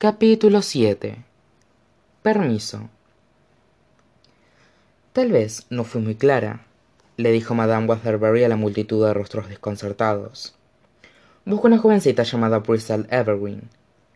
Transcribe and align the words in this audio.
Capítulo 0.00 0.62
7 0.62 1.24
Permiso 2.22 2.88
Tal 5.12 5.32
vez 5.32 5.66
no 5.70 5.82
fui 5.82 6.00
muy 6.00 6.14
clara, 6.14 6.64
le 7.16 7.32
dijo 7.32 7.56
Madame 7.56 7.88
Waterbury 7.88 8.44
a 8.44 8.48
la 8.48 8.54
multitud 8.54 9.04
de 9.04 9.12
rostros 9.12 9.48
desconcertados. 9.48 10.54
Busco 11.44 11.66
una 11.66 11.78
jovencita 11.78 12.22
llamada 12.22 12.60
Bristol 12.60 13.08
Evergreen. 13.10 13.62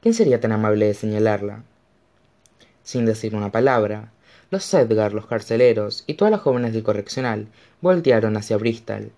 ¿Quién 0.00 0.14
sería 0.14 0.38
tan 0.38 0.52
amable 0.52 0.86
de 0.86 0.94
señalarla? 0.94 1.64
Sin 2.84 3.04
decir 3.04 3.34
una 3.34 3.50
palabra, 3.50 4.12
los 4.52 4.72
Edgar, 4.72 5.12
los 5.12 5.26
carceleros 5.26 6.04
y 6.06 6.14
todas 6.14 6.30
las 6.30 6.42
jóvenes 6.42 6.74
del 6.74 6.84
correccional 6.84 7.48
voltearon 7.80 8.36
hacia 8.36 8.56
Bristol. 8.56 9.10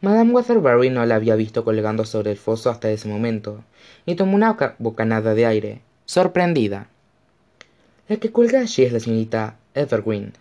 Madame 0.00 0.30
Waterbury 0.30 0.90
no 0.90 1.04
la 1.06 1.16
había 1.16 1.34
visto 1.34 1.64
colgando 1.64 2.04
sobre 2.04 2.30
el 2.30 2.36
foso 2.36 2.70
hasta 2.70 2.88
ese 2.88 3.08
momento, 3.08 3.64
y 4.06 4.14
tomó 4.14 4.36
una 4.36 4.56
bocanada 4.78 5.34
de 5.34 5.44
aire, 5.44 5.80
sorprendida. 6.06 6.86
La 8.08 8.16
que 8.18 8.30
cuelga 8.30 8.60
allí 8.60 8.84
es 8.84 8.92
la 8.92 9.00
señorita 9.00 9.56
Evergreen, 9.74 10.34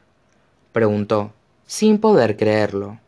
preguntó, 0.74 1.34
sin 1.66 1.98
poder 1.98 2.38
creerlo. 2.38 3.00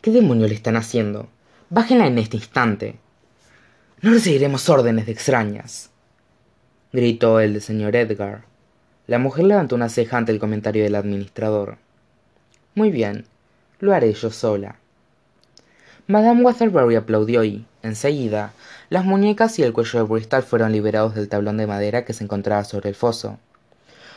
¿Qué 0.00 0.10
demonios 0.10 0.48
le 0.48 0.54
están 0.54 0.76
haciendo? 0.76 1.28
Bájenla 1.68 2.06
en 2.06 2.18
este 2.18 2.38
instante. 2.38 2.96
No 4.00 4.12
recibiremos 4.12 4.68
órdenes 4.70 5.04
de 5.04 5.12
extrañas, 5.12 5.90
gritó 6.90 7.38
el 7.38 7.60
señor 7.60 7.96
Edgar. 7.96 8.44
La 9.06 9.18
mujer 9.18 9.44
levantó 9.44 9.76
una 9.76 9.90
ceja 9.90 10.16
ante 10.16 10.32
el 10.32 10.38
comentario 10.38 10.82
del 10.84 10.94
administrador. 10.94 11.76
Muy 12.74 12.90
bien, 12.90 13.26
lo 13.78 13.92
haré 13.92 14.12
yo 14.14 14.30
sola. 14.30 14.78
Madame 16.08 16.42
Waterbury 16.42 16.96
aplaudió 16.96 17.44
y, 17.44 17.64
enseguida, 17.82 18.52
las 18.90 19.04
muñecas 19.04 19.58
y 19.58 19.62
el 19.62 19.72
cuello 19.72 20.00
de 20.00 20.04
Bristol 20.04 20.42
fueron 20.42 20.72
liberados 20.72 21.14
del 21.14 21.28
tablón 21.28 21.56
de 21.56 21.66
madera 21.66 22.04
que 22.04 22.12
se 22.12 22.24
encontraba 22.24 22.64
sobre 22.64 22.88
el 22.88 22.94
foso. 22.94 23.38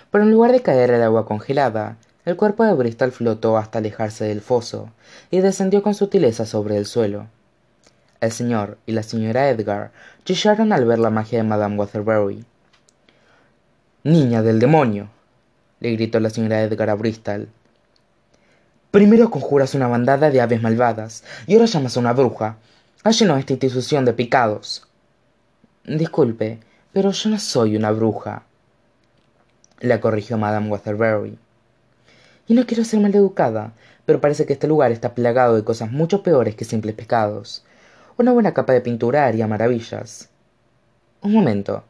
Pero 0.10 0.24
en 0.24 0.32
lugar 0.32 0.52
de 0.52 0.62
caer 0.62 0.92
el 0.92 1.04
agua 1.04 1.26
congelada, 1.26 1.98
el 2.26 2.36
cuerpo 2.36 2.64
de 2.64 2.74
Bristol 2.74 3.12
flotó 3.12 3.58
hasta 3.58 3.78
alejarse 3.78 4.26
del 4.26 4.42
foso 4.42 4.90
y 5.30 5.42
descendió 5.42 5.84
con 5.84 5.94
sutileza 5.94 6.48
sobre 6.48 6.76
el 6.78 6.88
suelo. 6.88 7.28
El 8.20 8.32
señor 8.32 8.80
y 8.88 8.94
la 8.94 9.04
señora 9.04 9.50
Edgar 9.50 9.92
chillaron 10.24 10.74
al 10.74 10.86
ver 10.86 10.98
la 10.98 11.12
magia 11.12 11.38
de 11.38 11.44
Madame 11.44 11.78
Waterbury. 11.78 12.44
Niña 14.04 14.42
del 14.42 14.60
demonio, 14.60 15.10
le 15.80 15.92
gritó 15.92 16.20
la 16.20 16.32
señora 16.32 16.64
Edgar 16.64 16.90
a 16.90 16.96
Bristol. 16.96 17.48
Primero 18.96 19.30
conjuras 19.30 19.76
una 19.76 19.90
bandada 19.90 20.32
de 20.32 20.40
aves 20.40 20.62
malvadas 20.62 21.26
y 21.48 21.54
ahora 21.54 21.66
llamas 21.66 21.98
a 21.98 22.00
una 22.00 22.14
bruja. 22.14 22.56
Ha 23.04 23.12
llenado 23.12 23.38
esta 23.38 23.52
institución 23.52 24.06
de 24.06 24.14
picados. 24.14 24.88
Disculpe, 25.84 26.60
pero 26.94 27.12
yo 27.12 27.30
no 27.30 27.38
soy 27.38 27.76
una 27.76 27.92
bruja, 27.92 28.44
la 29.82 30.00
corrigió 30.00 30.38
Madame 30.38 30.70
Waterbury. 30.70 31.38
Y 32.48 32.54
no 32.54 32.66
quiero 32.66 32.86
ser 32.86 33.02
maleducada, 33.02 33.74
pero 34.06 34.22
parece 34.22 34.46
que 34.46 34.54
este 34.54 34.70
lugar 34.70 34.94
está 34.94 35.14
plagado 35.14 35.58
de 35.58 35.66
cosas 35.66 35.92
mucho 35.92 36.24
peores 36.24 36.56
que 36.56 36.64
simples 36.64 36.96
pecados. 36.96 37.66
Una 38.16 38.32
buena 38.32 38.54
capa 38.54 38.72
de 38.72 38.80
pintura 38.80 39.26
haría 39.26 39.46
maravillas. 39.46 40.30
Un 41.22 41.34
momento. 41.34 41.84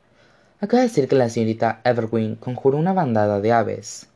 Acaba 0.60 0.82
de 0.82 0.88
decir 0.88 1.08
que 1.08 1.14
la 1.14 1.30
señorita 1.30 1.82
Evergreen 1.84 2.36
conjuró 2.36 2.80
una 2.80 2.94
bandada 2.94 3.42
de 3.42 3.52
aves. 3.52 4.08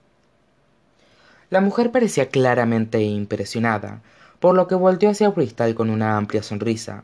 La 1.50 1.61
mujer 1.61 1.92
parecía 1.92 2.30
claramente 2.30 3.02
impresionada, 3.02 4.02
por 4.39 4.55
lo 4.55 4.67
que 4.67 4.75
volteó 4.75 5.09
hacia 5.09 5.30
Bristol 5.30 5.73
con 5.73 5.89
una 5.89 6.16
amplia 6.16 6.44
sonrisa. 6.44 7.03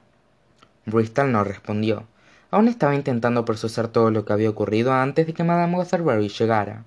Bristol 0.86 1.32
no 1.32 1.44
respondió. 1.44 2.06
Aún 2.52 2.68
estaba 2.68 2.94
intentando 2.94 3.44
procesar 3.44 3.88
todo 3.88 4.12
lo 4.12 4.24
que 4.24 4.34
había 4.34 4.52
ocurrido 4.52 4.94
antes 4.94 5.26
de 5.26 5.34
que 5.34 5.44
Madame 5.44 5.78
Waterbury 5.78 6.30
llegara. 6.30 6.86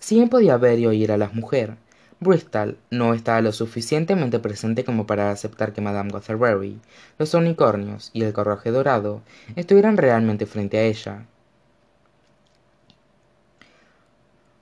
Si 0.00 0.16
bien 0.16 0.28
podía 0.28 0.56
ver 0.56 0.80
y 0.80 0.86
oír 0.86 1.12
a 1.12 1.16
la 1.16 1.28
mujer, 1.28 1.76
Bristol 2.18 2.76
no 2.90 3.14
estaba 3.14 3.40
lo 3.40 3.52
suficientemente 3.52 4.40
presente 4.40 4.84
como 4.84 5.06
para 5.06 5.30
aceptar 5.30 5.72
que 5.72 5.80
Madame 5.80 6.12
Waterbury, 6.12 6.80
los 7.18 7.34
unicornios 7.34 8.10
y 8.12 8.24
el 8.24 8.32
carruaje 8.32 8.72
dorado 8.72 9.22
estuvieran 9.54 9.96
realmente 9.96 10.44
frente 10.44 10.78
a 10.78 10.82
ella. 10.82 11.24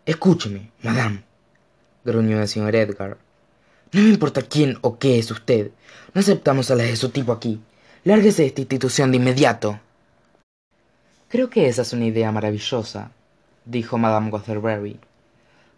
Escúcheme, 0.04 0.70
Madame, 0.82 1.24
gruñó 2.06 2.40
el 2.40 2.48
señor 2.48 2.74
Edgar. 2.74 3.18
No 3.92 4.02
me 4.02 4.08
importa 4.08 4.40
quién 4.40 4.78
o 4.80 4.98
qué 4.98 5.18
es 5.18 5.30
usted. 5.30 5.70
No 6.14 6.20
aceptamos 6.20 6.70
a 6.70 6.76
las 6.76 6.86
de 6.86 6.96
su 6.96 7.10
tipo 7.10 7.32
aquí. 7.32 7.60
Lárguese 8.04 8.42
de 8.42 8.48
esta 8.48 8.62
institución 8.62 9.10
de 9.10 9.18
inmediato. 9.18 9.78
Creo 11.28 11.50
que 11.50 11.68
esa 11.68 11.82
es 11.82 11.92
una 11.92 12.06
idea 12.06 12.32
maravillosa, 12.32 13.10
dijo 13.66 13.98
Madame 13.98 14.30
Waterbury 14.30 14.98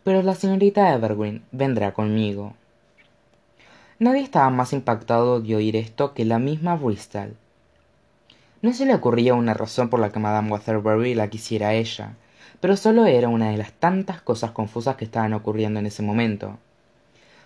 pero 0.09 0.23
la 0.23 0.35
señorita 0.35 0.95
Evergreen 0.95 1.43
vendrá 1.53 1.93
conmigo. 1.93 2.55
Nadie 3.99 4.23
estaba 4.23 4.49
más 4.49 4.73
impactado 4.73 5.43
de 5.43 5.55
oír 5.55 5.77
esto 5.77 6.15
que 6.15 6.25
la 6.25 6.39
misma 6.39 6.77
Bristol. 6.77 7.37
No 8.63 8.73
se 8.73 8.87
le 8.87 8.95
ocurría 8.95 9.35
una 9.35 9.53
razón 9.53 9.91
por 9.91 10.01
la 10.01 10.11
que 10.11 10.19
Madame 10.19 10.51
Waterbury 10.51 11.15
la 11.15 11.29
quisiera 11.29 11.69
a 11.69 11.75
ella, 11.75 12.15
pero 12.61 12.77
solo 12.77 13.07
era 13.07 13.29
una 13.29 13.51
de 13.51 13.57
las 13.57 13.73
tantas 13.73 14.21
cosas 14.21 14.51
confusas 14.51 14.97
que 14.97 15.05
estaban 15.05 15.33
ocurriendo 15.33 15.81
en 15.81 15.87
ese 15.87 16.03
momento. 16.03 16.59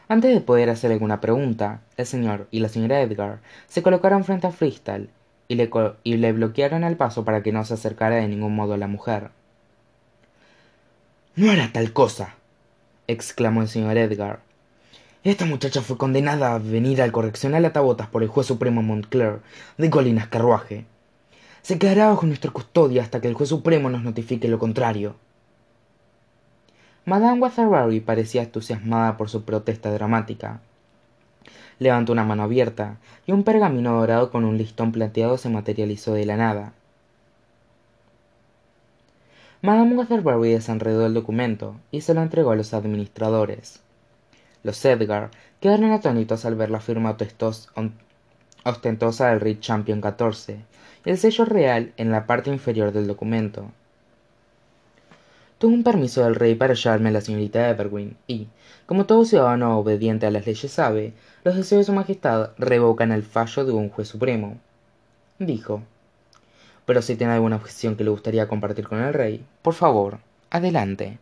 Antes 0.09 0.35
de 0.35 0.41
poder 0.41 0.69
hacer 0.71 0.93
alguna 0.93 1.21
pregunta, 1.21 1.81
el 1.97 2.07
señor 2.07 2.49
y 2.51 2.61
la 2.61 2.69
señora 2.69 3.01
Edgar 3.01 3.41
se 3.67 3.83
colocaron 3.83 4.25
frente 4.25 4.47
a 4.47 4.51
Bristol 4.51 5.09
y 5.49 6.17
le, 6.17 6.33
bloquearon 6.33 6.85
el 6.85 6.97
paso 6.97 7.25
para 7.25 7.43
que 7.43 7.53
no 7.53 7.65
se 7.65 7.75
acercara 7.75 8.17
de 8.17 8.29
ningún 8.29 8.55
modo 8.55 8.75
a 8.75 8.79
la 8.79 8.89
mujer. 8.89 9.31
No 11.35 11.51
hará 11.51 11.71
tal 11.73 11.93
cosa, 11.93 12.35
exclamó 13.07 13.63
el 13.63 13.69
señor 13.69 13.97
Edgar. 13.97 14.41
Esta 15.25 15.45
muchacha 15.45 15.83
fue 15.83 15.97
condenada 15.97 16.55
a 16.55 16.59
venir 16.59 17.01
al 17.01 17.13
correccional 17.13 17.65
a 17.65 17.73
Tabotas 17.73 18.09
por 18.09 18.23
el 18.23 18.29
juez 18.29 18.47
supremo 18.47 18.83
Montclair 18.83 19.41
de 19.79 19.89
Colinas 19.89 20.27
Carruaje. 20.27 20.85
Se 21.63 21.79
quedará 21.79 22.09
bajo 22.09 22.27
nuestra 22.27 22.51
custodia 22.51 23.03
hasta 23.03 23.21
que 23.21 23.29
el 23.29 23.35
juez 23.35 23.49
supremo 23.49 23.89
nos 23.89 24.03
notifique 24.03 24.49
lo 24.49 24.59
contrario. 24.59 25.15
Madame 27.05 27.41
Waterbury 27.41 28.01
parecía 28.01 28.43
entusiasmada 28.43 29.17
por 29.17 29.29
su 29.29 29.45
protesta 29.45 29.93
dramática. 29.93 30.61
Levantó 31.79 32.13
una 32.13 32.25
mano 32.25 32.43
abierta 32.43 32.99
y 33.27 33.33
un 33.33 33.45
pergamino 33.45 33.93
dorado 33.93 34.31
con 34.33 34.45
un 34.45 34.59
listón 34.59 34.91
plateado 34.91 35.39
se 35.39 35.49
materializó 35.49 36.15
de 36.15 36.27
la 36.27 36.37
nada. 36.37 36.73
Madame 39.63 39.95
Waterbury 39.95 40.51
desenredó 40.51 41.07
el 41.07 41.15
documento 41.15 41.77
y 41.93 42.01
se 42.01 42.15
lo 42.15 42.23
entregó 42.23 42.51
a 42.51 42.57
los 42.57 42.75
administradores. 42.75 43.81
Los 44.65 44.85
Edgar 44.85 45.31
quedaron 45.61 45.93
atónitos 45.93 46.45
al 46.45 46.57
ver 46.57 46.71
la 46.71 46.81
firma 46.81 47.17
ostentosa 48.65 49.31
del 49.31 49.41
rey 49.41 49.59
Champion 49.61 50.01
XIV 50.01 50.57
y 51.05 51.11
el 51.11 51.19
sello 51.19 51.45
real 51.45 51.93
en 51.97 52.11
la 52.11 52.27
parte 52.27 52.51
inferior 52.51 52.93
del 52.93 53.07
documento. 53.07 53.71
Tuve 55.59 55.75
un 55.75 55.85
permiso 55.85 56.25
del 56.25 56.35
rey 56.35 56.55
para 56.55 56.75
llevarme 56.75 57.11
a 57.11 57.13
la 57.13 57.21
señorita 57.21 57.69
Evergreen 57.71 58.17
y, 58.27 58.49
como 58.87 59.07
todo 59.07 59.25
ciudadano 59.25 59.79
obediente 59.79 60.27
a 60.27 60.31
las 60.31 60.47
leyes 60.47 60.73
sabe, 60.73 61.13
los 61.45 61.55
deseos 61.55 61.81
de 61.81 61.85
su 61.85 61.93
majestad 61.93 62.51
revocan 62.59 63.13
el 63.13 63.23
fallo 63.23 63.65
de 63.65 63.73
un 63.73 63.89
juez 63.89 64.09
supremo. 64.09 64.59
Dijo, 65.39 65.83
pero 66.85 67.01
si 67.01 67.17
tiene 67.17 67.35
alguna 67.35 67.57
objeción 67.57 67.97
que 67.97 68.05
le 68.05 68.11
gustaría 68.11 68.49
compartir 68.49 68.89
con 68.89 69.01
el 69.01 69.15
rey, 69.15 69.45
por 69.63 69.75
favor, 69.75 70.19
adelante. 70.51 71.19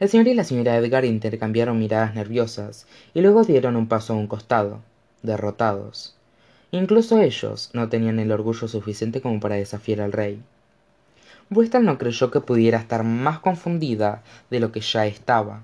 El 0.00 0.08
señor 0.08 0.28
y 0.28 0.34
la 0.34 0.44
señora 0.44 0.76
Edgar 0.76 1.04
intercambiaron 1.04 1.78
miradas 1.78 2.14
nerviosas 2.14 2.86
y 3.14 3.20
luego 3.20 3.44
dieron 3.44 3.76
un 3.76 3.88
paso 3.88 4.12
a 4.12 4.16
un 4.16 4.26
costado, 4.26 4.80
derrotados. 5.22 6.16
Incluso 6.70 7.20
ellos 7.20 7.70
no 7.72 7.88
tenían 7.88 8.18
el 8.18 8.32
orgullo 8.32 8.68
suficiente 8.68 9.20
como 9.20 9.40
para 9.40 9.54
desafiar 9.54 10.00
al 10.00 10.12
rey. 10.12 10.42
Bristol 11.48 11.84
no 11.84 11.96
creyó 11.96 12.30
que 12.30 12.40
pudiera 12.40 12.78
estar 12.78 13.04
más 13.04 13.38
confundida 13.38 14.22
de 14.50 14.58
lo 14.58 14.72
que 14.72 14.80
ya 14.80 15.06
estaba, 15.06 15.62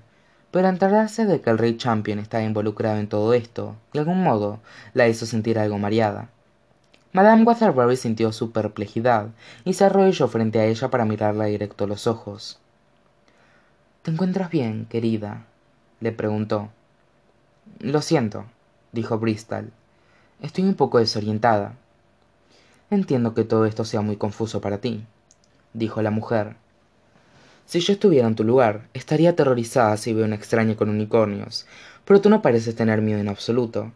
pero 0.51 0.69
enterarse 0.69 1.25
de 1.25 1.41
que 1.41 1.49
el 1.49 1.57
rey 1.57 1.75
Champion 1.77 2.19
estaba 2.19 2.43
involucrado 2.43 2.97
en 2.97 3.07
todo 3.07 3.33
esto, 3.33 3.75
de 3.91 3.99
algún 3.99 4.23
modo, 4.23 4.59
la 4.93 5.07
hizo 5.07 5.25
sentir 5.25 5.59
algo 5.59 5.77
mareada. 5.77 6.29
Madame 7.11 7.43
Waterbury 7.43 7.97
sintió 7.97 8.31
su 8.31 8.51
perplejidad 8.51 9.27
y 9.65 9.73
se 9.73 9.85
arrodilló 9.85 10.27
frente 10.27 10.59
a 10.59 10.65
ella 10.65 10.89
para 10.89 11.05
mirarla 11.05 11.45
directo 11.45 11.83
a 11.83 11.87
los 11.87 12.07
ojos. 12.07 12.59
¿Te 14.03 14.11
encuentras 14.11 14.49
bien, 14.49 14.85
querida? 14.89 15.45
le 15.99 16.11
preguntó. 16.11 16.69
Lo 17.79 18.01
siento, 18.01 18.45
dijo 18.93 19.19
Bristol. 19.19 19.71
Estoy 20.41 20.63
un 20.63 20.75
poco 20.75 20.99
desorientada. 20.99 21.73
Entiendo 22.89 23.33
que 23.33 23.43
todo 23.43 23.65
esto 23.65 23.83
sea 23.83 23.99
muy 23.99 24.15
confuso 24.15 24.61
para 24.61 24.77
ti, 24.77 25.03
dijo 25.73 26.01
la 26.01 26.11
mujer. 26.11 26.55
Si 27.65 27.79
yo 27.79 27.91
estuviera 27.91 28.27
en 28.27 28.35
tu 28.35 28.43
lugar, 28.43 28.87
estaría 28.93 29.31
aterrorizada 29.31 29.97
si 29.97 30.13
veo 30.13 30.25
una 30.25 30.35
extraña 30.35 30.75
con 30.75 30.89
unicornios, 30.89 31.65
pero 32.05 32.21
tú 32.21 32.29
no 32.29 32.41
pareces 32.41 32.75
tener 32.75 33.01
miedo 33.01 33.19
en 33.19 33.29
absoluto. 33.29 33.91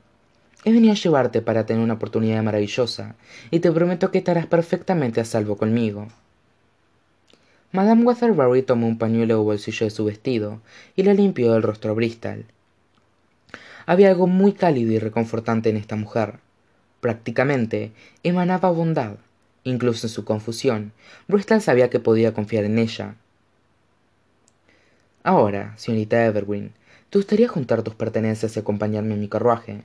he 0.66 0.74
venido 0.74 0.94
a 0.94 0.98
llevarte 0.98 1.42
para 1.42 1.66
tener 1.66 1.84
una 1.84 1.94
oportunidad 1.94 2.44
maravillosa 2.44 3.16
y 3.52 3.60
te 3.60 3.72
prometo 3.72 4.12
que 4.12 4.18
estarás 4.18 4.48
perfectamente 4.48 5.22
a 5.22 5.26
salvo 5.26 5.56
conmigo 5.56 6.08
madame 7.72 8.04
waterbury 8.06 8.64
tomó 8.64 8.88
un 8.88 8.98
pañuelo 8.98 9.36
del 9.36 9.44
bolsillo 9.46 9.86
de 9.86 9.92
su 9.92 10.06
vestido 10.06 10.62
y 10.96 11.04
le 11.04 11.14
limpió 11.14 11.56
el 11.56 11.64
rostro 11.64 11.92
a 11.92 11.94
bristol 11.94 12.46
había 13.88 14.10
algo 14.10 14.28
muy 14.28 14.54
cálido 14.54 14.92
y 14.92 15.00
reconfortante 15.00 15.72
en 15.72 15.78
esta 15.78 15.96
mujer. 15.96 16.36
Prácticamente 17.02 17.92
emanaba 18.22 18.70
bondad 18.70 19.16
incluso 19.64 20.06
en 20.06 20.12
su 20.12 20.24
confusión. 20.24 20.94
Bristol 21.28 21.62
sabía 21.62 21.90
que 21.90 22.00
podía 22.00 22.34
confiar 22.34 22.64
en 22.66 22.78
ella. 22.78 23.16
Ahora 25.24 25.74
señorita 25.78 26.24
evergreen 26.26 26.74
te 27.10 27.18
gustaría 27.18 27.48
juntar 27.48 27.82
tus 27.82 27.96
pertenencias 27.96 28.56
y 28.56 28.60
acompañarme 28.60 29.16
en 29.16 29.22
mi 29.22 29.28
carruaje 29.28 29.84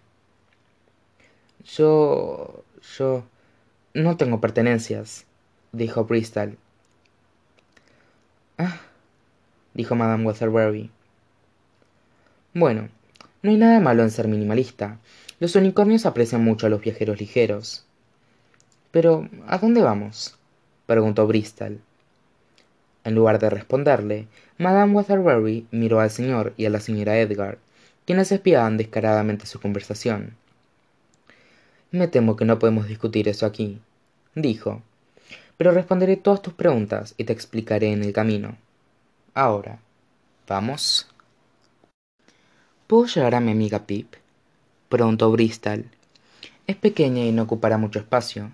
yo 1.64 2.64
yo 2.96 3.24
no 3.94 4.16
tengo 4.16 4.40
pertenencias 4.40 5.26
dijo 5.72 6.04
bristol. 6.04 6.58
Ah 8.58 8.80
dijo 9.74 9.94
madame 9.94 10.26
waterbury 10.26 10.90
bueno 12.54 12.88
no 13.42 13.50
hay 13.50 13.56
nada 13.56 13.80
malo 13.80 14.02
en 14.02 14.10
ser 14.10 14.28
minimalista. 14.28 14.98
Los 15.40 15.56
unicornios 15.56 16.06
aprecian 16.06 16.44
mucho 16.44 16.66
a 16.66 16.70
los 16.70 16.80
viajeros 16.80 17.20
ligeros. 17.20 17.84
Pero 18.90 19.28
a 19.46 19.58
dónde 19.58 19.82
vamos 19.82 20.38
preguntó 20.86 21.26
bristol. 21.26 21.80
En 23.04 23.14
lugar 23.14 23.38
de 23.38 23.50
responderle 23.50 24.28
madame 24.58 24.94
waterbury 24.94 25.66
miró 25.70 26.00
al 26.00 26.10
señor 26.10 26.54
y 26.56 26.66
a 26.66 26.70
la 26.70 26.80
señora 26.80 27.18
edgar 27.18 27.58
quienes 28.04 28.32
espiaban 28.32 28.76
descaradamente 28.76 29.46
su 29.46 29.60
conversación. 29.60 30.36
Me 31.90 32.08
temo 32.08 32.36
que 32.36 32.44
no 32.44 32.58
podemos 32.58 32.88
discutir 32.88 33.28
eso 33.28 33.46
aquí 33.46 33.80
dijo. 34.34 34.82
Pero 35.56 35.72
responderé 35.72 36.16
todas 36.16 36.42
tus 36.42 36.54
preguntas 36.54 37.14
y 37.18 37.24
te 37.24 37.32
explicaré 37.32 37.92
en 37.92 38.02
el 38.02 38.12
camino. 38.12 38.56
Ahora 39.34 39.78
vamos 40.48 41.08
puedo 42.92 43.06
llevar 43.06 43.36
a 43.36 43.40
mi 43.40 43.52
amiga 43.52 43.86
pip 43.86 44.16
preguntó 44.90 45.30
bristol. 45.32 45.86
Es 46.66 46.76
pequeña 46.76 47.24
y 47.24 47.32
no 47.32 47.44
ocupará 47.44 47.78
mucho 47.78 47.98
espacio. 47.98 48.52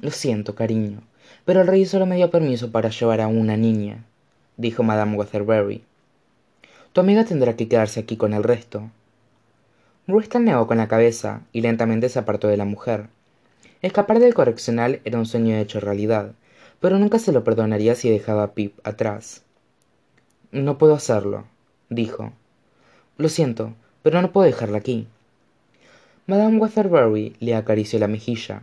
Lo 0.00 0.10
siento 0.10 0.56
cariño 0.56 1.02
pero 1.44 1.60
el 1.60 1.68
rey 1.68 1.86
solo 1.86 2.06
me 2.06 2.16
dio 2.16 2.28
permiso 2.28 2.72
para 2.72 2.88
llevar 2.88 3.20
a 3.20 3.28
una 3.28 3.56
niña 3.56 4.04
dijo 4.56 4.82
madame 4.82 5.16
waterbury 5.16 5.84
tu 6.92 7.00
amiga 7.00 7.24
tendrá 7.24 7.54
que 7.54 7.68
quedarse 7.68 8.00
aquí 8.00 8.16
con 8.16 8.34
el 8.34 8.42
resto. 8.42 8.90
Bristol 10.08 10.44
negó 10.44 10.66
con 10.66 10.78
la 10.78 10.88
cabeza 10.88 11.42
y 11.52 11.60
lentamente 11.60 12.08
se 12.08 12.18
apartó 12.18 12.48
de 12.48 12.56
la 12.56 12.64
mujer. 12.64 13.06
Escapar 13.80 14.18
del 14.18 14.34
correccional 14.34 15.00
era 15.04 15.20
un 15.20 15.26
sueño 15.26 15.54
hecho 15.54 15.78
realidad 15.78 16.32
pero 16.80 16.98
nunca 16.98 17.20
se 17.20 17.30
lo 17.30 17.44
perdonaría 17.44 17.94
si 17.94 18.10
dejaba 18.10 18.42
a 18.42 18.54
pip 18.54 18.76
atrás. 18.82 19.44
No 20.50 20.78
puedo 20.78 20.94
hacerlo 20.94 21.44
dijo 21.90 22.32
lo 23.18 23.28
siento 23.28 23.74
pero 24.02 24.22
no 24.22 24.30
puedo 24.30 24.46
dejarla 24.46 24.78
aquí. 24.78 25.08
Madame 26.26 26.58
waterbury 26.58 27.34
le 27.40 27.54
acarició 27.54 27.98
la 27.98 28.08
mejilla. 28.08 28.62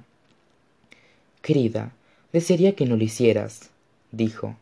Querida 1.42 1.92
desearía 2.32 2.76
que 2.76 2.86
no 2.86 2.96
lo 2.96 3.04
hicieras 3.04 3.72
dijo. 4.12 4.56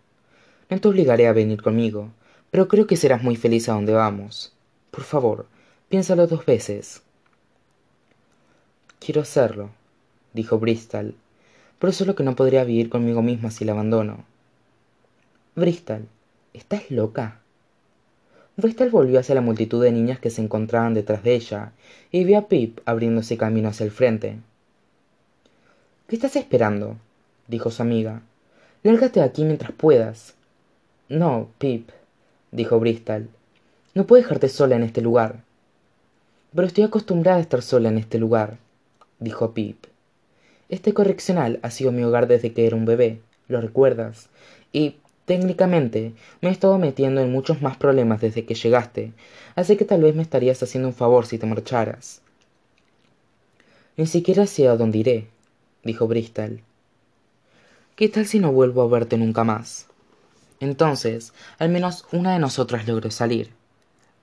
No 0.69 0.79
te 0.79 0.87
obligaré 0.87 1.27
a 1.27 1.33
venir 1.33 1.61
conmigo 1.61 2.09
pero 2.49 2.67
creo 2.67 2.87
que 2.87 2.97
serás 2.97 3.23
muy 3.23 3.35
feliz 3.35 3.69
a 3.69 3.73
donde 3.73 3.93
vamos. 3.93 4.53
Por 4.91 5.03
favor 5.03 5.47
piénsalo 5.89 6.27
dos 6.27 6.45
veces. 6.45 7.01
Quiero 8.99 9.21
hacerlo 9.21 9.71
dijo 10.33 10.57
bristol 10.57 11.15
pero 11.79 11.91
solo 11.91 12.15
que 12.15 12.23
no 12.23 12.35
podría 12.35 12.63
vivir 12.63 12.89
conmigo 12.89 13.21
misma 13.21 13.51
si 13.51 13.65
la 13.65 13.73
abandono. 13.73 14.23
Bristol 15.55 16.07
estás 16.53 16.89
loca 16.91 17.40
bristol 18.61 18.89
volvió 18.89 19.19
hacia 19.19 19.35
la 19.35 19.41
multitud 19.41 19.83
de 19.83 19.91
niñas 19.91 20.19
que 20.19 20.29
se 20.29 20.41
encontraban 20.41 20.93
detrás 20.93 21.23
de 21.23 21.35
ella 21.35 21.71
y 22.11 22.23
vio 22.23 22.37
a 22.37 22.47
pip 22.47 22.79
abriéndose 22.85 23.37
camino 23.37 23.69
hacia 23.69 23.85
el 23.85 23.91
frente. 23.91 24.37
Qué 26.07 26.15
estás 26.15 26.35
esperando 26.35 26.97
dijo 27.47 27.71
su 27.71 27.81
amiga. 27.81 28.21
Lárgate 28.83 29.19
de 29.19 29.25
aquí 29.25 29.43
mientras 29.43 29.71
puedas. 29.71 30.35
No 31.09 31.49
pip 31.57 31.89
dijo 32.51 32.79
bristol 32.79 33.27
no 33.93 34.07
puedo 34.07 34.21
dejarte 34.21 34.47
sola 34.47 34.77
en 34.77 34.83
este 34.83 35.01
lugar. 35.01 35.43
Pero 36.55 36.67
estoy 36.67 36.85
acostumbrada 36.85 37.37
a 37.37 37.41
estar 37.41 37.61
sola 37.61 37.89
en 37.89 37.97
este 37.97 38.17
lugar 38.17 38.57
dijo 39.19 39.53
pip. 39.53 39.85
Este 40.69 40.93
correccional 40.93 41.59
ha 41.61 41.69
sido 41.69 41.91
mi 41.91 42.03
hogar 42.03 42.27
desde 42.27 42.53
que 42.53 42.65
era 42.65 42.75
un 42.75 42.85
bebé 42.85 43.19
lo 43.47 43.59
recuerdas 43.59 44.29
y 44.71 44.95
técnicamente 45.25 46.13
me 46.41 46.49
he 46.49 46.51
estado 46.51 46.77
metiendo 46.77 47.21
en 47.21 47.31
muchos 47.31 47.61
más 47.61 47.77
problemas 47.77 48.21
desde 48.21 48.45
que 48.45 48.55
llegaste 48.55 49.13
así 49.55 49.77
que 49.77 49.85
tal 49.85 50.01
vez 50.01 50.15
me 50.15 50.21
estarías 50.21 50.61
haciendo 50.63 50.89
un 50.89 50.95
favor 50.95 51.25
si 51.25 51.37
te 51.37 51.45
marcharas. 51.45 52.21
Ni 53.97 54.07
siquiera 54.07 54.47
sé 54.47 54.67
a 54.67 54.77
dónde 54.77 54.97
iré 54.99 55.27
dijo 55.83 56.07
bristol. 56.07 56.61
Qué 57.95 58.09
tal 58.09 58.25
si 58.25 58.39
no 58.39 58.51
vuelvo 58.51 58.81
a 58.81 58.87
verte 58.87 59.17
nunca 59.17 59.43
más 59.43 59.87
entonces 60.61 61.33
al 61.57 61.69
menos 61.69 62.05
una 62.11 62.33
de 62.33 62.39
nosotras 62.39 62.87
logró 62.87 63.11
salir 63.11 63.51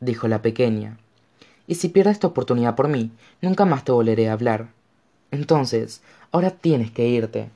dijo 0.01 0.29
la 0.29 0.41
pequeña. 0.41 0.99
Y 1.67 1.75
si 1.75 1.89
pierdes 1.89 2.15
esta 2.15 2.29
oportunidad 2.29 2.77
por 2.77 2.89
mí 2.89 3.11
nunca 3.43 3.65
más 3.65 3.85
te 3.85 3.93
volveré 3.93 4.29
a 4.29 4.33
hablar. 4.33 4.69
Entonces 5.31 6.01
ahora 6.33 6.51
tienes 6.51 6.91
que 6.91 7.09
irte 7.09 7.51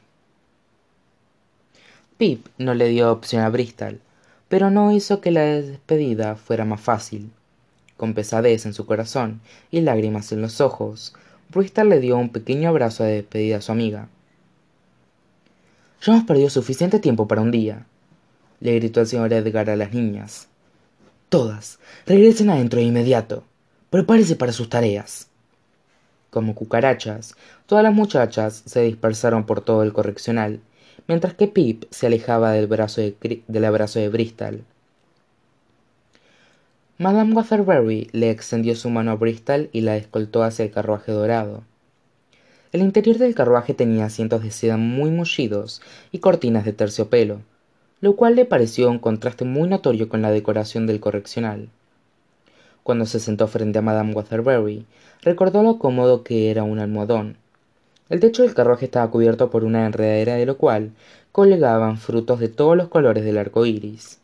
pip 2.17 2.47
no 2.59 2.75
le 2.75 2.89
dio 2.89 3.11
opción 3.13 3.43
a 3.43 3.49
bristol 3.49 4.01
pero 4.49 4.71
no 4.71 4.93
hizo 4.93 5.23
que 5.23 5.31
la 5.31 5.41
despedida 5.41 6.37
fuera 6.37 6.67
más 6.67 6.83
fácil. 6.83 7.31
Con 7.97 8.13
pesadez 8.13 8.67
en 8.67 8.75
su 8.75 8.85
corazón 8.85 9.41
y 9.71 9.81
lágrimas 9.81 10.31
en 10.31 10.43
los 10.43 10.61
ojos 10.61 11.15
bristol 11.49 11.89
le 11.89 12.01
dio 12.01 12.19
un 12.19 12.29
pequeño 12.29 12.69
abrazo 12.69 13.03
de 13.03 13.15
despedida 13.15 13.57
a 13.57 13.61
su 13.63 13.73
amiga. 13.73 14.09
Ya 16.03 16.13
hemos 16.13 16.27
perdido 16.27 16.51
suficiente 16.51 16.99
tiempo 16.99 17.27
para 17.27 17.41
un 17.41 17.51
día 17.51 17.87
le 18.61 18.75
gritó 18.75 19.01
el 19.01 19.07
señor 19.07 19.33
edgar 19.33 19.71
a 19.71 19.77
las 19.77 19.95
niñas. 19.95 20.49
Todas 21.31 21.79
regresen 22.05 22.51
adentro 22.51 22.79
de 22.79 22.87
inmediato. 22.87 23.45
Prepárese 23.89 24.37
para 24.37 24.53
sus 24.53 24.69
tareas 24.69 25.29
como 26.33 26.55
cucarachas 26.55 27.37
todas 27.67 27.85
las 27.85 27.93
muchachas 27.93 28.63
se 28.65 28.81
dispersaron 28.81 29.45
por 29.45 29.61
todo 29.61 29.83
el 29.83 29.93
correccional 29.93 30.61
mientras 31.09 31.35
que 31.35 31.49
pip 31.49 31.85
se 31.91 32.07
alejaba 32.07 32.53
del, 32.53 32.67
brazo 32.67 33.01
del 33.01 33.65
abrazo 33.65 33.99
de 33.99 34.09
bristol. 34.09 34.65
Madame 36.99 37.35
waterbury 37.35 38.09
le 38.13 38.31
extendió 38.31 38.77
su 38.77 38.91
mano 38.91 39.11
a 39.11 39.17
bristol 39.17 39.69
y 39.73 39.81
la 39.81 39.97
escoltó 39.97 40.43
hacia 40.43 40.65
el 40.65 40.71
carruaje 40.71 41.13
dorado. 41.13 41.63
El 42.73 42.81
interior 42.81 43.19
del 43.19 43.35
carruaje 43.35 43.75
tenía 43.75 44.07
asientos 44.07 44.43
de 44.43 44.51
seda 44.51 44.77
muy 44.77 45.11
mullidos 45.11 45.83
y 46.11 46.19
cortinas 46.19 46.65
de 46.65 46.73
terciopelo 46.73 47.41
lo 48.03 48.17
cual 48.17 48.35
le 48.35 48.45
pareció 48.45 48.91
un 48.91 48.99
contraste 48.99 49.45
muy 49.45 49.69
notorio 49.69 50.09
con 50.09 50.23
la 50.23 50.33
decoración 50.33 50.87
del 50.89 50.99
correccional. 50.99 51.69
Cuando 52.83 53.07
se 53.07 53.21
sentó 53.21 53.47
frente 53.47 53.79
a 53.79 53.83
madame 53.83 54.13
waterbury 54.13 54.85
recordó 55.23 55.63
lo 55.63 55.79
cómodo 55.79 56.25
que 56.25 56.51
era 56.51 56.65
un 56.65 56.81
almohadón 56.81 57.37
el 58.13 58.21
techo 58.21 58.43
del 58.43 58.53
carruaje 58.53 58.85
estaba 58.85 59.11
cubierto 59.11 59.49
por 59.49 59.65
una 59.65 59.87
enredadera 59.87 60.35
de 60.35 60.45
lo 60.45 60.59
cual 60.59 60.93
colgaban 61.33 61.97
frutos 61.97 62.41
de 62.41 62.49
todos 62.49 62.77
los 62.77 62.89
colores 62.89 63.25
del 63.25 63.39
arco 63.39 63.65
iris. 63.65 64.19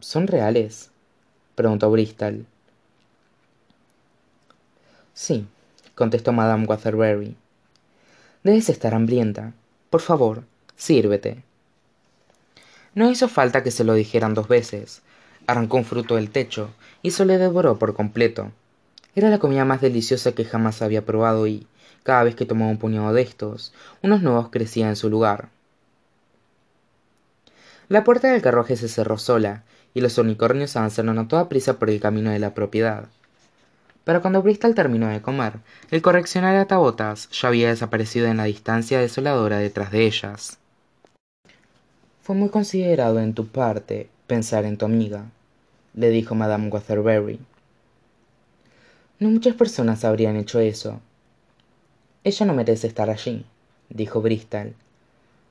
Son 0.00 0.26
reales 0.26 0.90
preguntó 1.54 1.90
bristol. 1.90 2.44
Sí 5.14 5.46
contestó 5.94 6.34
madame 6.34 6.66
waterbury. 6.66 7.36
Debes 8.44 8.68
estar 8.68 8.92
hambrienta. 8.92 9.54
Por 9.88 10.02
favor 10.02 10.44
sírvete. 10.76 11.42
No 12.94 13.10
hizo 13.10 13.28
falta 13.28 13.62
que 13.62 13.70
se 13.70 13.84
lo 13.84 13.94
dijeran 13.94 14.34
dos 14.34 14.46
veces. 14.46 15.00
Arrancó 15.46 15.78
un 15.78 15.86
fruto 15.86 16.16
del 16.16 16.28
techo 16.28 16.68
y 17.00 17.12
se 17.12 17.24
le 17.24 17.38
devoró 17.38 17.78
por 17.78 17.94
completo. 17.94 18.52
Era 19.14 19.30
la 19.30 19.38
comida 19.38 19.64
más 19.64 19.80
deliciosa 19.80 20.32
que 20.32 20.44
jamás 20.44 20.82
había 20.82 21.06
probado 21.06 21.46
y 21.46 21.66
cada 22.02 22.24
vez 22.24 22.34
que 22.34 22.46
tomaba 22.46 22.70
un 22.70 22.78
puñado 22.78 23.12
de 23.12 23.22
estos 23.22 23.72
unos 24.02 24.22
nuevos 24.22 24.48
crecían 24.50 24.90
en 24.90 24.96
su 24.96 25.10
lugar. 25.10 25.48
La 27.88 28.04
puerta 28.04 28.30
del 28.30 28.42
carruaje 28.42 28.76
se 28.76 28.88
cerró 28.88 29.18
sola 29.18 29.64
y 29.94 30.00
los 30.00 30.18
unicornios 30.18 30.76
avanzaron 30.76 31.18
a 31.18 31.28
toda 31.28 31.48
prisa 31.48 31.78
por 31.78 31.90
el 31.90 32.00
camino 32.00 32.30
de 32.30 32.38
la 32.38 32.54
propiedad. 32.54 33.06
Pero 34.04 34.20
cuando 34.20 34.42
bristol 34.42 34.74
terminó 34.74 35.08
de 35.08 35.22
comer 35.22 35.54
el 35.90 36.02
correccional 36.02 36.54
de 36.54 36.60
atabotas 36.60 37.28
ya 37.30 37.48
había 37.48 37.68
desaparecido 37.68 38.26
en 38.26 38.36
la 38.36 38.44
distancia 38.44 39.00
desoladora 39.00 39.58
detrás 39.58 39.90
de 39.90 40.06
ellas. 40.06 40.58
Fue 42.22 42.34
muy 42.34 42.50
considerado 42.50 43.20
en 43.20 43.34
tu 43.34 43.46
parte 43.46 44.10
pensar 44.26 44.64
en 44.64 44.76
tu 44.76 44.84
amiga 44.84 45.24
le 45.98 46.10
dijo 46.10 46.36
madame 46.36 46.68
waterbury 46.68 47.40
No 49.18 49.30
muchas 49.30 49.56
personas 49.56 50.04
habrían 50.04 50.36
hecho 50.36 50.60
eso. 50.60 51.00
Ella 52.24 52.46
no 52.46 52.54
merece 52.54 52.88
estar 52.88 53.10
allí, 53.10 53.44
dijo 53.88 54.20
Bristol. 54.20 54.74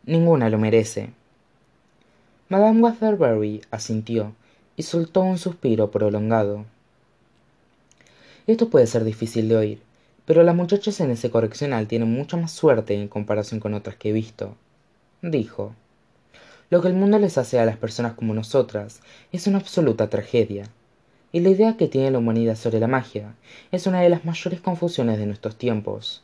Ninguna 0.05 0.49
lo 0.49 0.57
merece. 0.57 1.11
Madame 2.49 2.81
Waterbury 2.81 3.61
asintió 3.71 4.33
y 4.75 4.83
soltó 4.83 5.21
un 5.21 5.37
suspiro 5.37 5.91
prolongado. 5.91 6.65
Esto 8.47 8.69
puede 8.69 8.87
ser 8.87 9.03
difícil 9.03 9.49
de 9.49 9.57
oír, 9.57 9.81
pero 10.25 10.43
las 10.43 10.55
muchachas 10.55 10.99
en 10.99 11.11
ese 11.11 11.29
correccional 11.29 11.87
tienen 11.87 12.11
mucha 12.11 12.37
más 12.37 12.51
suerte 12.51 12.93
en 12.93 13.07
comparación 13.07 13.59
con 13.59 13.73
otras 13.73 13.95
que 13.95 14.09
he 14.09 14.13
visto, 14.13 14.55
dijo. 15.21 15.73
Lo 16.69 16.81
que 16.81 16.89
el 16.89 16.95
mundo 16.95 17.17
les 17.17 17.37
hace 17.37 17.59
a 17.59 17.65
las 17.65 17.77
personas 17.77 18.13
como 18.13 18.33
nosotras 18.33 18.99
es 19.31 19.47
una 19.47 19.59
absoluta 19.59 20.09
tragedia. 20.09 20.69
Y 21.31 21.39
la 21.39 21.49
idea 21.49 21.77
que 21.77 21.87
tiene 21.87 22.11
la 22.11 22.19
humanidad 22.19 22.55
sobre 22.55 22.79
la 22.79 22.87
magia 22.87 23.35
es 23.71 23.87
una 23.87 24.01
de 24.01 24.09
las 24.09 24.25
mayores 24.25 24.59
confusiones 24.59 25.17
de 25.17 25.25
nuestros 25.25 25.57
tiempos. 25.57 26.23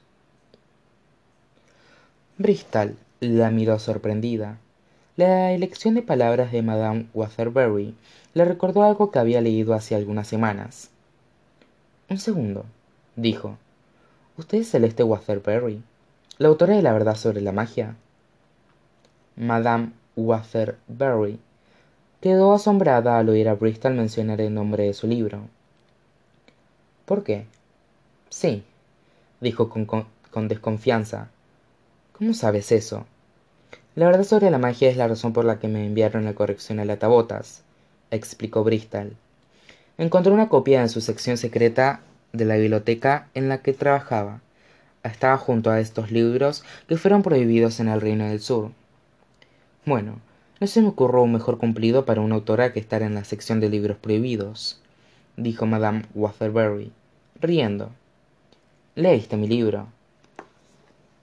Bristol 2.37 2.95
la 3.19 3.51
miró 3.51 3.77
sorprendida. 3.77 4.57
La 5.15 5.51
elección 5.51 5.93
de 5.93 6.01
palabras 6.01 6.51
de 6.51 6.63
Madame 6.63 7.07
Waterbury 7.13 7.95
le 8.33 8.45
recordó 8.45 8.83
algo 8.83 9.11
que 9.11 9.19
había 9.19 9.39
leído 9.39 9.75
hace 9.75 9.93
algunas 9.95 10.27
semanas. 10.27 10.89
Un 12.09 12.17
segundo, 12.17 12.65
dijo. 13.15 13.57
¿Usted 14.35 14.59
es 14.59 14.71
Celeste 14.71 15.03
Waterbury, 15.03 15.83
la 16.39 16.47
autora 16.47 16.75
de 16.75 16.81
La 16.81 16.93
verdad 16.93 17.15
sobre 17.15 17.41
la 17.41 17.51
magia? 17.51 17.95
Madame 19.35 19.91
Waterbury 20.15 21.39
quedó 22.19 22.53
asombrada 22.53 23.19
al 23.19 23.29
oír 23.29 23.47
a 23.47 23.53
Bristol 23.53 23.93
mencionar 23.93 24.41
el 24.41 24.53
nombre 24.53 24.85
de 24.85 24.93
su 24.93 25.07
libro. 25.07 25.41
¿Por 27.05 27.23
qué? 27.23 27.45
Sí, 28.29 28.63
dijo 29.39 29.69
con, 29.69 29.85
con, 29.85 30.47
desconfianza. 30.47 31.29
¿Cómo 32.13 32.36
sabes 32.36 32.72
eso? 32.72 33.08
La 33.96 34.05
verdad 34.05 34.24
sobre 34.24 34.51
la 34.51 34.60
magia 34.60 34.88
es 34.88 34.98
la 34.98 35.08
razón 35.08 35.34
por 35.34 35.46
la 35.46 35.58
que 35.58 35.67
me 35.67 35.84
enviaron 35.84 36.25
la 36.25 36.36
corrección 36.36 36.79
a 36.79 36.96
tabotas, 36.96 37.63
explicó 38.12 38.63
Bristol. 38.63 39.15
Encontré 39.98 40.32
una 40.32 40.48
copia 40.48 40.84
en 40.84 40.89
su 40.89 41.01
sección 41.01 41.38
secreta 41.38 42.01
de 42.32 42.46
la 42.46 42.55
biblioteca 42.55 43.29
en 43.34 43.50
la 43.50 43.63
que 43.63 43.74
trabajaba. 43.74 44.41
Estaba 45.03 45.38
junto 45.38 45.72
a 45.72 45.79
estos 45.79 46.12
libros 46.12 46.63
que 46.88 46.98
fueron 46.98 47.24
prohibidos 47.24 47.79
en 47.79 47.88
el 47.88 48.00
Reino 48.00 48.25
del 48.25 48.41
Sur. 48.41 48.70
Bueno, 49.84 50.20
no 50.60 50.67
se 50.67 50.84
me 50.84 50.89
ocurrió 50.89 51.24
un 51.24 51.34
mejor 51.34 51.58
cumplido 51.58 52.05
para 52.05 52.22
una 52.22 52.36
autora 52.36 52.74
que 52.74 52.79
estar 52.79 53.01
en 53.01 53.15
la 53.15 53.24
sección 53.24 53.60
de 53.60 53.70
libros 53.70 53.98
prohibidos, 53.98 54.79
dijo 55.36 55.65
Madame 55.65 56.03
Waterbury, 56.13 56.91
riendo. 57.41 57.89
¿Leíste 58.93 59.36
mi 59.36 59.48
libro? 59.48 59.88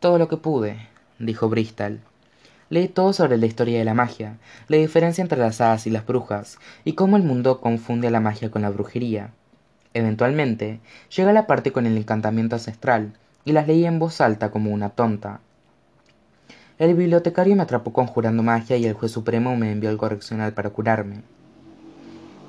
Todo 0.01 0.19
lo 0.19 0.27
que 0.27 0.37
pude, 0.37 0.89
dijo 1.21 1.49
Bristol. 1.49 2.01
Leí 2.69 2.89
todo 2.89 3.13
sobre 3.13 3.39
la 3.39 3.47
historia 3.47 3.79
de 3.79 3.85
la 3.85 3.95
magia, 3.95 4.39
la 4.67 4.77
diferencia 4.77 5.23
entre 5.23 5.39
las 5.39 5.61
hadas 5.61 5.87
y 5.87 5.91
las 5.91 6.05
brujas, 6.05 6.59
y 6.85 6.95
cómo 6.95 7.17
el 7.17 7.23
mundo 7.23 7.61
confunde 7.61 8.11
la 8.11 8.21
magia 8.21 8.51
con 8.51 8.63
la 8.63 8.71
brujería. 8.71 9.31
Eventualmente, 9.95 10.81
llega 11.15 11.33
la 11.33 11.47
parte 11.47 11.71
con 11.71 11.87
el 11.87 11.97
encantamiento 11.97 12.57
ancestral, 12.57 13.13
y 13.45 13.53
las 13.53 13.69
leí 13.69 13.85
en 13.85 14.01
voz 14.01 14.21
alta 14.21 14.51
como 14.51 14.73
una 14.73 14.91
tonta, 14.91 15.41
el 16.81 16.95
bibliotecario 16.95 17.55
me 17.57 17.63
atrapó 17.63 17.93
conjurando 17.93 18.43
magia 18.43 18.79
y 18.79 18.87
el 18.87 18.95
juez 18.95 19.13
supremo 19.13 19.55
me 19.55 19.71
envió 19.71 19.91
al 19.91 19.99
correccional 19.99 20.55
para 20.55 20.71
curarme. 20.71 21.21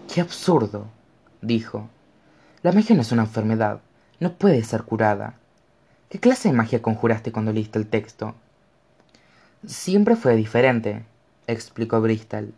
¡Qué 0.07 0.21
absurdo! 0.21 0.87
dijo. 1.41 1.89
La 2.63 2.71
magia 2.71 2.95
no 2.95 3.01
es 3.01 3.11
una 3.11 3.23
enfermedad, 3.23 3.81
no 4.21 4.31
puede 4.31 4.63
ser 4.63 4.83
curada. 4.83 5.40
¿Qué 6.11 6.19
clase 6.19 6.49
de 6.49 6.53
magia 6.53 6.81
conjuraste 6.81 7.31
cuando 7.31 7.53
leíste 7.53 7.79
el 7.79 7.87
texto? 7.87 8.35
Siempre 9.65 10.17
fue 10.17 10.35
diferente, 10.35 11.05
explicó 11.47 12.01
Bristol. 12.01 12.53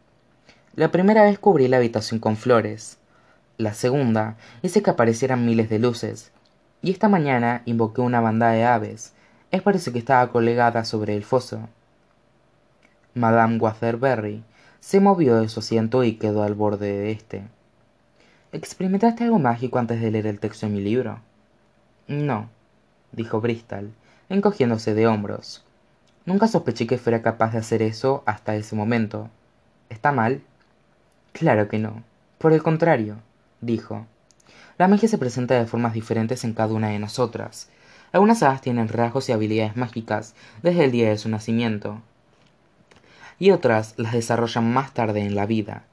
La 0.75 0.89
primera 0.89 1.22
vez 1.22 1.38
cubrí 1.38 1.67
la 1.67 1.77
habitación 1.77 2.19
con 2.19 2.36
flores. 2.36 2.98
La 3.60 3.75
segunda 3.75 4.38
hice 4.63 4.81
que 4.81 4.89
aparecieran 4.89 5.45
miles 5.45 5.69
de 5.69 5.77
luces. 5.77 6.31
Y 6.81 6.89
esta 6.89 7.10
mañana 7.10 7.62
invoqué 7.65 8.01
una 8.01 8.22
banda 8.22 8.50
de 8.50 8.65
aves, 8.65 9.13
es 9.51 9.62
parece 9.62 9.91
que 9.91 10.00
estaba 10.00 10.31
colgada 10.31 10.83
sobre 10.83 11.15
el 11.15 11.24
foso. 11.24 11.69
Madame 13.13 13.60
Waterbury 13.60 14.43
se 14.79 15.00
movió 15.00 15.39
de 15.39 15.48
su 15.48 15.60
asiento 15.60 16.03
y 16.03 16.13
quedó 16.15 16.41
al 16.41 16.55
borde 16.55 16.91
de 16.91 17.12
éste. 17.12 17.43
¿Experimentaste 18.51 19.25
algo 19.25 19.38
mágico 19.38 19.77
antes 19.77 20.01
de 20.01 20.10
leer 20.10 20.25
el 20.25 20.39
texto 20.39 20.65
de 20.65 20.72
mi 20.72 20.81
libro? 20.81 21.19
No, 22.07 22.50
dijo 23.13 23.41
Bristol, 23.41 23.91
encogiéndose 24.29 24.93
de 24.93 25.08
hombros. 25.08 25.63
Nunca 26.25 26.48
sospeché 26.48 26.86
que 26.86 26.98
fuera 26.98 27.22
capaz 27.22 27.53
de 27.53 27.60
hacer 27.60 27.82
eso 27.82 28.24
hasta 28.25 28.55
ese 28.55 28.75
momento. 28.75 29.29
¿Está 29.89 30.12
mal? 30.12 30.41
Claro 31.32 31.67
que 31.70 31.79
no. 31.79 32.03
Por 32.38 32.53
el 32.53 32.62
contrario, 32.62 33.17
dijo. 33.62 34.05
La 34.77 34.88
magia 34.88 35.08
se 35.08 35.17
presenta 35.17 35.55
de 35.55 35.65
formas 35.65 35.93
diferentes 35.93 36.43
en 36.43 36.53
cada 36.53 36.74
una 36.74 36.89
de 36.89 37.00
nosotras, 37.00 37.70
algunas 38.13 38.43
hadas 38.43 38.62
tienen 38.62 38.89
rasgos 38.89 39.27
y 39.27 39.32
habilidades 39.32 39.75
mágicas 39.75 40.36
desde 40.62 40.86
el 40.86 40.91
día 40.91 41.10
de 41.10 41.17
su 41.17 41.29
nacimiento, 41.29 42.00
y 43.39 43.50
otras 43.50 43.96
las 43.98 44.13
desarrollan 44.13 44.72
más 44.72 44.93
tarde 44.93 45.22
en 45.22 45.34
la 45.34 45.48
vida. 45.48 45.84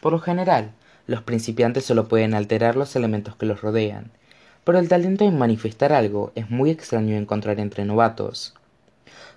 Por 0.00 0.10
lo 0.10 0.18
general, 0.18 0.72
los 1.06 1.22
principiantes 1.22 1.84
solo 1.84 2.08
pueden 2.08 2.34
alterar 2.34 2.74
los 2.74 2.96
elementos 2.96 3.36
que 3.36 3.46
los 3.46 3.62
rodean, 3.62 4.10
pero 4.64 4.78
el 4.78 4.88
talento 4.88 5.24
en 5.24 5.38
manifestar 5.38 5.92
algo 5.92 6.32
es 6.34 6.50
muy 6.50 6.70
extraño 6.70 7.16
encontrar 7.16 7.60
entre 7.60 7.84
novatos. 7.84 8.54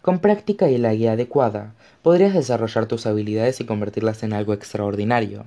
Con 0.01 0.19
práctica 0.19 0.69
y 0.69 0.77
la 0.77 0.93
guía 0.93 1.11
adecuada, 1.11 1.73
podrías 2.01 2.33
desarrollar 2.33 2.85
tus 2.85 3.05
habilidades 3.05 3.59
y 3.59 3.65
convertirlas 3.65 4.23
en 4.23 4.33
algo 4.33 4.53
extraordinario. 4.53 5.45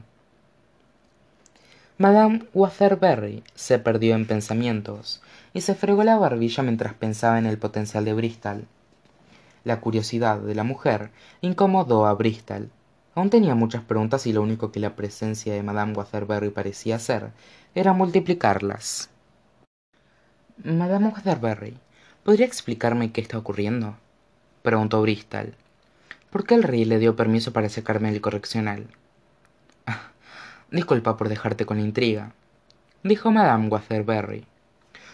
Madame 1.97 2.45
Waterbury 2.55 3.43
se 3.55 3.79
perdió 3.79 4.15
en 4.15 4.27
pensamientos 4.27 5.23
y 5.53 5.63
se 5.63 5.75
fregó 5.75 6.05
la 6.05 6.17
barbilla 6.17 6.63
mientras 6.63 6.95
pensaba 6.95 7.39
en 7.39 7.47
el 7.47 7.59
potencial 7.59 8.05
de 8.05 8.15
Bristol. 8.15 8.65
La 9.65 9.81
curiosidad 9.81 10.39
de 10.39 10.55
la 10.55 10.65
mujer 10.65 11.11
incomodó 11.43 12.07
a 12.07 12.15
Bristol. 12.15 12.71
Aún 13.15 13.29
tenía 13.29 13.55
muchas 13.55 13.83
preguntas 13.83 14.27
y 14.27 14.33
lo 14.33 14.41
único 14.41 14.73
que 14.73 14.81
la 14.81 14.97
presencia 14.97 15.53
de 15.53 15.63
Madame 15.63 15.93
Waterbury 15.93 16.51
parecía 16.51 16.97
hacer 16.97 17.33
era 17.75 17.93
multiplicarlas. 17.93 19.11
Madame 20.63 21.09
Waterbury, 21.09 21.75
¿podría 22.23 22.45
explicarme 22.45 23.13
qué 23.13 23.23
está 23.23 23.39
ocurriendo? 23.39 23.97
preguntó 24.63 25.01
Bristol. 25.01 25.55
¿Por 26.29 26.45
qué 26.45 26.55
el 26.55 26.65
rey 26.65 26.85
le 26.85 26.99
dio 26.99 27.17
permiso 27.17 27.55
para 27.55 27.71
sacarme 27.71 28.13
del 28.13 28.21
correccional? 28.21 28.87
Disculpa 30.71 31.17
por 31.17 31.31
dejarte 31.31 31.65
con 31.65 31.79
la 31.79 31.85
intriga, 31.85 32.33
dijo 33.03 33.31
Madame 33.31 33.69
Waterbury. 33.69 34.45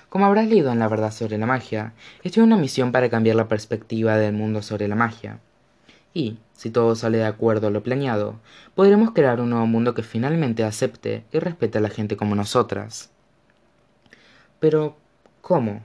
Como 0.09 0.27
habrás 0.27 0.49
leído 0.49 0.73
en 0.73 0.81
La 0.81 0.89
verdad 0.89 1.13
sobre 1.13 1.39
la 1.39 1.47
magia, 1.47 1.93
estoy 2.25 2.43
en 2.43 2.49
una 2.49 2.61
misión 2.61 2.91
para 2.91 3.09
cambiar 3.09 3.37
la 3.37 3.47
perspectiva 3.47 4.17
del 4.17 4.33
mundo 4.33 4.63
sobre 4.63 4.89
la 4.89 4.97
magia. 4.97 5.39
Y, 6.13 6.39
si 6.55 6.71
todo 6.71 6.97
sale 6.97 7.19
de 7.19 7.27
acuerdo 7.27 7.69
a 7.69 7.71
lo 7.71 7.85
planeado, 7.85 8.41
podremos 8.75 9.13
crear 9.13 9.41
un 9.41 9.51
nuevo 9.51 9.67
mundo 9.67 9.95
que 9.95 10.03
finalmente 10.03 10.65
acepte 10.65 11.23
y 11.33 11.39
respete 11.39 11.79
a 11.79 11.83
la 11.83 11.91
gente 11.91 12.17
como 12.17 12.35
nosotras. 12.35 13.11
Pero, 14.59 14.97
¿cómo? 15.47 15.81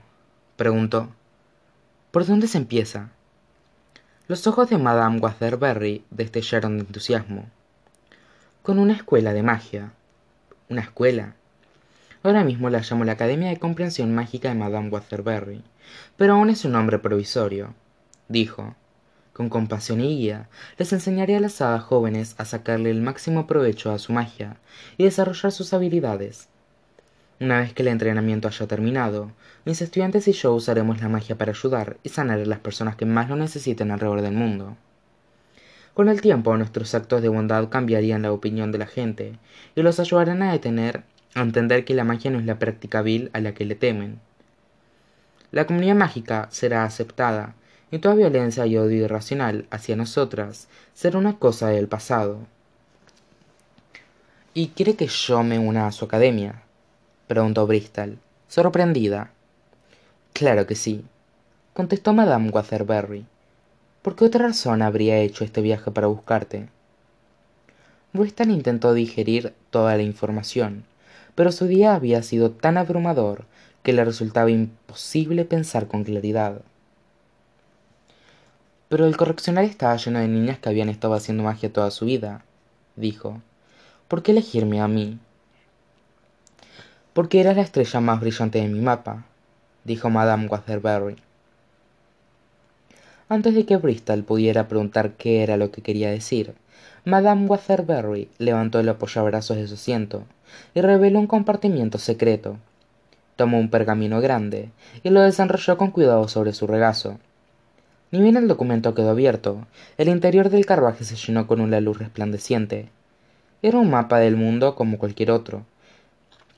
preguntó. 0.56 1.08
¿Por 2.10 2.26
dónde 2.26 2.48
se 2.48 2.58
empieza? 2.58 3.10
Los 4.26 4.48
ojos 4.48 4.68
de 4.68 4.76
Madame 4.76 5.20
Waterbury 5.20 6.04
destellaron 6.10 6.78
de 6.78 6.84
entusiasmo 6.84 7.46
con 8.62 8.80
una 8.80 8.94
escuela 8.94 9.32
de 9.32 9.44
magia. 9.44 9.92
Una 10.68 10.80
escuela. 10.80 11.36
Ahora 12.24 12.42
mismo 12.42 12.70
la 12.70 12.80
llamo 12.80 13.04
la 13.04 13.12
Academia 13.12 13.50
de 13.50 13.60
Comprensión 13.60 14.12
Mágica 14.12 14.48
de 14.48 14.56
Madame 14.56 14.88
Waterbury, 14.88 15.62
pero 16.16 16.32
aún 16.32 16.50
es 16.50 16.64
un 16.64 16.72
nombre 16.72 16.98
provisorio, 16.98 17.72
dijo. 18.26 18.74
Con 19.32 19.48
compasión 19.48 20.00
y 20.00 20.08
guía, 20.16 20.48
les 20.76 20.92
enseñaré 20.92 21.36
a 21.36 21.40
las 21.40 21.60
hadas 21.60 21.84
jóvenes 21.84 22.34
a 22.36 22.46
sacarle 22.46 22.90
el 22.90 23.00
máximo 23.00 23.46
provecho 23.46 23.92
a 23.92 24.00
su 24.00 24.12
magia 24.12 24.56
y 24.98 25.04
desarrollar 25.04 25.52
sus 25.52 25.72
habilidades. 25.72 26.48
Una 27.42 27.58
vez 27.58 27.72
que 27.72 27.82
el 27.82 27.88
entrenamiento 27.88 28.46
haya 28.46 28.68
terminado, 28.68 29.32
mis 29.64 29.82
estudiantes 29.82 30.28
y 30.28 30.32
yo 30.32 30.54
usaremos 30.54 31.00
la 31.00 31.08
magia 31.08 31.36
para 31.36 31.50
ayudar 31.50 31.96
y 32.04 32.08
sanar 32.08 32.38
a 32.38 32.46
las 32.46 32.60
personas 32.60 32.94
que 32.94 33.04
más 33.04 33.28
lo 33.28 33.34
necesiten 33.34 33.90
alrededor 33.90 34.22
del 34.22 34.34
mundo. 34.34 34.76
Con 35.92 36.08
el 36.08 36.20
tiempo 36.20 36.56
nuestros 36.56 36.94
actos 36.94 37.20
de 37.20 37.28
bondad 37.28 37.68
cambiarían 37.68 38.22
la 38.22 38.30
opinión 38.30 38.70
de 38.70 38.78
la 38.78 38.86
gente 38.86 39.40
y 39.74 39.82
los 39.82 39.98
ayudarán 39.98 40.40
a 40.40 40.52
detener 40.52 41.02
a 41.34 41.40
entender 41.40 41.84
que 41.84 41.94
la 41.94 42.04
magia 42.04 42.30
no 42.30 42.38
es 42.38 42.46
la 42.46 42.60
práctica 42.60 43.02
vil 43.02 43.28
a 43.32 43.40
la 43.40 43.54
que 43.54 43.64
le 43.64 43.74
temen. 43.74 44.20
La 45.50 45.66
comunidad 45.66 45.96
mágica 45.96 46.46
será 46.52 46.84
aceptada 46.84 47.56
y 47.90 47.98
toda 47.98 48.14
violencia 48.14 48.66
y 48.66 48.76
odio 48.76 49.04
irracional 49.04 49.66
hacia 49.72 49.96
nosotras 49.96 50.68
será 50.94 51.18
una 51.18 51.40
cosa 51.40 51.70
del 51.70 51.88
pasado. 51.88 52.38
¿Y 54.54 54.68
quiere 54.68 54.94
que 54.94 55.08
yo 55.08 55.42
me 55.42 55.58
una 55.58 55.88
a 55.88 55.90
su 55.90 56.04
academia? 56.04 56.62
Preguntó 57.32 57.66
Bristol, 57.66 58.18
sorprendida. 58.46 59.30
Claro 60.34 60.66
que 60.66 60.74
sí 60.74 61.02
contestó 61.72 62.12
madame 62.12 62.50
waterbury 62.50 63.24
por 64.02 64.14
qué 64.14 64.26
otra 64.26 64.48
razón 64.48 64.82
habría 64.82 65.16
hecho 65.16 65.44
este 65.44 65.62
viaje 65.62 65.90
para 65.90 66.08
buscarte 66.08 66.68
bristol 68.12 68.50
intentó 68.50 68.92
digerir 68.92 69.54
toda 69.70 69.96
la 69.96 70.02
información 70.02 70.84
pero 71.34 71.50
su 71.52 71.66
día 71.66 71.94
había 71.94 72.22
sido 72.22 72.50
tan 72.50 72.76
abrumador 72.76 73.46
que 73.82 73.94
le 73.94 74.04
resultaba 74.04 74.50
imposible 74.50 75.46
pensar 75.46 75.86
con 75.88 76.04
claridad. 76.04 76.60
Pero 78.90 79.06
el 79.06 79.16
correccional 79.16 79.64
estaba 79.64 79.96
lleno 79.96 80.18
de 80.18 80.28
niñas 80.28 80.58
que 80.58 80.68
habían 80.68 80.90
estado 80.90 81.14
haciendo 81.14 81.42
magia 81.42 81.72
toda 81.72 81.90
su 81.90 82.04
vida 82.04 82.44
dijo. 82.96 83.40
Por 84.08 84.22
qué 84.22 84.32
elegirme 84.32 84.82
a 84.82 84.88
mí 84.88 85.18
porque 87.12 87.40
eras 87.40 87.56
la 87.56 87.62
estrella 87.62 88.00
más 88.00 88.20
brillante 88.20 88.60
de 88.60 88.68
mi 88.68 88.80
mapa 88.80 89.24
dijo 89.84 90.10
madame 90.10 90.46
waterbury 90.46 91.16
antes 93.28 93.54
de 93.54 93.64
que 93.66 93.76
bristol 93.76 94.24
pudiera 94.24 94.68
preguntar 94.68 95.12
qué 95.12 95.42
era 95.42 95.56
lo 95.56 95.70
que 95.70 95.82
quería 95.82 96.10
decir 96.10 96.54
madame 97.04 97.46
waterbury 97.46 98.28
levantó 98.38 98.78
el 98.80 98.88
apoyabrazos 98.88 99.56
de 99.56 99.66
su 99.66 99.74
asiento 99.74 100.24
y 100.74 100.80
reveló 100.80 101.18
un 101.18 101.26
compartimiento 101.26 101.98
secreto. 101.98 102.56
Tomó 103.36 103.58
un 103.58 103.70
pergamino 103.70 104.20
grande 104.20 104.70
y 105.02 105.10
lo 105.10 105.22
desenrolló 105.22 105.76
con 105.76 105.90
cuidado 105.90 106.28
sobre 106.28 106.52
su 106.52 106.66
regazo. 106.66 107.18
Ni 108.10 108.20
bien 108.20 108.36
el 108.36 108.46
documento 108.46 108.94
quedó 108.94 109.10
abierto 109.10 109.66
el 109.96 110.08
interior 110.08 110.50
del 110.50 110.66
carruaje 110.66 111.04
se 111.04 111.16
llenó 111.16 111.46
con 111.46 111.60
una 111.60 111.80
luz 111.80 111.98
resplandeciente. 111.98 112.90
Era 113.62 113.78
un 113.78 113.90
mapa 113.90 114.18
del 114.18 114.36
mundo 114.36 114.74
como 114.74 114.98
cualquier 114.98 115.30
otro 115.30 115.64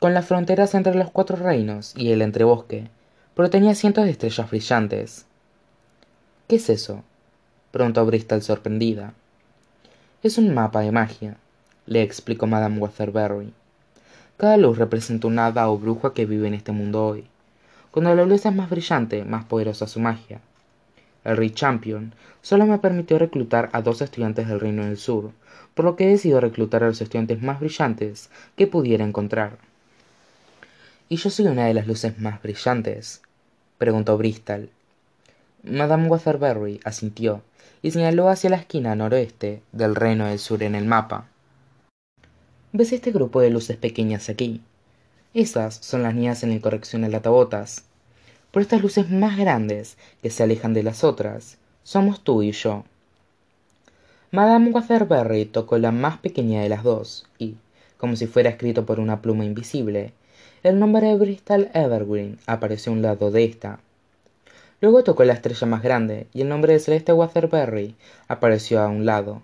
con 0.04 0.12
las 0.12 0.26
fronteras 0.26 0.74
entre 0.74 0.94
los 0.94 1.10
cuatro 1.10 1.34
reinos 1.34 1.94
y 1.96 2.12
el 2.12 2.20
entrebosque 2.20 2.88
pero 3.34 3.48
tenía 3.48 3.74
cientos 3.74 4.04
de 4.04 4.10
estrellas 4.10 4.50
brillantes. 4.50 5.24
Qué 6.46 6.56
es 6.56 6.68
eso 6.68 7.02
preguntó 7.70 8.04
bristol 8.04 8.42
sorprendida. 8.42 9.14
Es 10.22 10.36
un 10.36 10.52
mapa 10.52 10.80
de 10.80 10.92
magia 10.92 11.38
le 11.86 12.02
explicó 12.02 12.46
madame 12.46 12.80
waterbury 12.80 13.54
cada 14.36 14.58
luz 14.58 14.76
representa 14.76 15.26
un 15.26 15.38
hada 15.38 15.70
o 15.70 15.78
bruja 15.78 16.12
que 16.12 16.26
vive 16.26 16.48
en 16.48 16.54
este 16.54 16.72
mundo 16.72 17.06
hoy. 17.06 17.24
Cuando 17.90 18.14
la 18.14 18.26
luz 18.26 18.44
es 18.44 18.54
más 18.54 18.68
brillante 18.68 19.24
más 19.24 19.46
poderosa 19.46 19.86
su 19.86 20.00
magia. 20.00 20.42
El 21.24 21.38
rey 21.38 21.48
champion 21.48 22.12
solo 22.42 22.66
me 22.66 22.76
permitió 22.76 23.18
reclutar 23.18 23.70
a 23.72 23.80
dos 23.80 24.02
estudiantes 24.02 24.48
del 24.48 24.60
reino 24.60 24.84
del 24.84 24.98
sur 24.98 25.30
por 25.72 25.86
lo 25.86 25.96
que 25.96 26.04
he 26.04 26.10
decidido 26.10 26.40
reclutar 26.40 26.84
a 26.84 26.88
los 26.88 27.00
estudiantes 27.00 27.40
más 27.40 27.58
brillantes 27.58 28.28
que 28.54 28.66
pudiera 28.66 29.02
encontrar 29.02 29.56
y 31.14 31.16
yo 31.16 31.30
soy 31.30 31.46
una 31.46 31.66
de 31.66 31.74
las 31.74 31.86
luces 31.86 32.18
más 32.18 32.42
brillantes 32.42 33.22
preguntó 33.78 34.18
bristol. 34.18 34.68
Madame 35.62 36.08
waterbury 36.08 36.80
asintió 36.82 37.40
y 37.82 37.92
señaló 37.92 38.28
hacia 38.28 38.50
la 38.50 38.56
esquina 38.56 38.96
noroeste 38.96 39.62
del 39.70 39.94
reino 39.94 40.26
del 40.26 40.40
sur 40.40 40.64
en 40.64 40.74
el 40.74 40.86
mapa. 40.86 41.28
Ves 42.72 42.92
este 42.92 43.12
grupo 43.12 43.40
de 43.40 43.50
luces 43.50 43.76
pequeñas 43.76 44.28
aquí 44.28 44.60
esas 45.34 45.76
son 45.76 46.02
las 46.02 46.16
niñas 46.16 46.42
en 46.42 46.50
el 46.50 46.60
correccional 46.60 47.14
atabotas 47.14 47.84
por 48.50 48.62
estas 48.62 48.82
luces 48.82 49.08
más 49.08 49.38
grandes 49.38 49.96
que 50.20 50.30
se 50.30 50.42
alejan 50.42 50.74
de 50.74 50.82
las 50.82 51.04
otras 51.04 51.58
somos 51.84 52.24
tú 52.24 52.42
y 52.42 52.50
yo. 52.50 52.82
Madame 54.32 54.70
waterbury 54.70 55.44
tocó 55.44 55.78
la 55.78 55.92
más 55.92 56.18
pequeña 56.18 56.62
de 56.62 56.70
las 56.70 56.82
dos 56.82 57.24
y 57.38 57.54
como 57.98 58.16
si 58.16 58.26
fuera 58.26 58.50
escrito 58.50 58.84
por 58.84 58.98
una 58.98 59.22
pluma 59.22 59.44
invisible 59.44 60.12
el 60.64 60.78
nombre 60.78 61.08
de 61.08 61.16
bristol 61.16 61.68
evergreen 61.74 62.38
apareció 62.46 62.90
a 62.90 62.94
un 62.94 63.02
lado 63.02 63.30
de 63.30 63.44
ésta 63.44 63.80
luego 64.80 65.04
tocó 65.04 65.22
la 65.24 65.34
estrella 65.34 65.66
más 65.66 65.82
grande 65.82 66.26
y 66.32 66.40
el 66.40 66.48
nombre 66.48 66.72
de 66.72 66.78
celeste 66.78 67.12
waterbury 67.12 67.96
apareció 68.28 68.80
a 68.80 68.88
un 68.88 69.04
lado. 69.04 69.42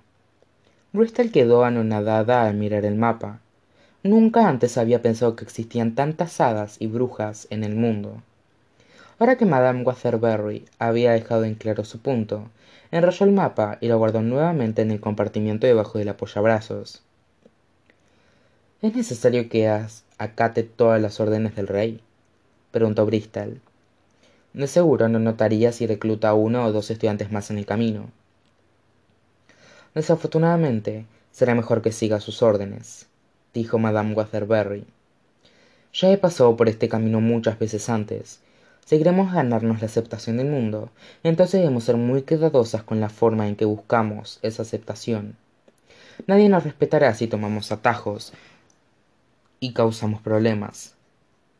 Bristol 0.94 1.30
quedó 1.30 1.64
anonadada 1.64 2.46
al 2.46 2.54
mirar 2.54 2.86
el 2.86 2.94
mapa. 2.94 3.40
Nunca 4.02 4.48
antes 4.48 4.78
había 4.78 5.02
pensado 5.02 5.36
que 5.36 5.44
existían 5.44 5.94
tantas 5.94 6.40
hadas 6.40 6.76
y 6.78 6.86
brujas 6.86 7.46
en 7.50 7.64
el 7.64 7.74
mundo. 7.74 8.22
Ahora 9.18 9.36
que 9.36 9.44
madame 9.44 9.82
waterbury 9.82 10.64
había 10.78 11.12
dejado 11.12 11.44
en 11.44 11.54
claro 11.54 11.84
su 11.84 12.00
punto 12.00 12.48
enrolló 12.90 13.26
el 13.26 13.32
mapa 13.32 13.76
y 13.82 13.88
lo 13.88 13.98
guardó 13.98 14.22
nuevamente 14.22 14.80
en 14.80 14.90
el 14.90 15.00
compartimiento 15.00 15.66
debajo 15.66 15.98
del 15.98 16.08
apoyabrazos 16.08 17.02
es 18.82 18.96
necesario 18.96 19.48
que 19.50 19.68
acate 20.20 20.62
todas 20.62 21.00
las 21.00 21.18
órdenes 21.18 21.56
del 21.56 21.66
rey 21.66 22.00
preguntó 22.70 23.04
bristol. 23.04 23.60
De 24.52 24.66
seguro 24.68 25.08
no 25.08 25.18
notaría 25.18 25.72
si 25.72 25.86
recluta 25.86 26.28
a 26.28 26.34
uno 26.34 26.64
o 26.64 26.72
dos 26.72 26.90
estudiantes 26.90 27.32
más 27.32 27.50
en 27.50 27.58
el 27.58 27.66
camino. 27.66 28.10
Desafortunadamente 29.94 31.06
será 31.32 31.54
mejor 31.54 31.82
que 31.82 31.90
siga 31.90 32.20
sus 32.20 32.42
órdenes 32.42 33.06
dijo 33.52 33.78
madame 33.78 34.14
waterbury 34.14 34.86
ya 35.92 36.12
he 36.12 36.18
pasado 36.18 36.56
por 36.56 36.68
este 36.68 36.88
camino 36.88 37.20
muchas 37.20 37.58
veces 37.58 37.88
antes. 37.88 38.38
Si 38.84 38.96
queremos 38.96 39.32
ganarnos 39.32 39.80
la 39.80 39.86
aceptación 39.86 40.36
del 40.36 40.46
mundo. 40.46 40.90
Entonces 41.24 41.60
debemos 41.60 41.82
ser 41.82 41.96
muy 41.96 42.22
cuidadosas 42.22 42.84
con 42.84 43.00
la 43.00 43.08
forma 43.08 43.48
en 43.48 43.56
que 43.56 43.64
buscamos 43.64 44.38
esa 44.42 44.62
aceptación. 44.62 45.36
Nadie 46.28 46.48
nos 46.48 46.62
respetará 46.62 47.12
si 47.14 47.26
tomamos 47.26 47.72
atajos 47.72 48.32
y 49.60 49.72
causamos 49.72 50.20
problemas. 50.20 50.96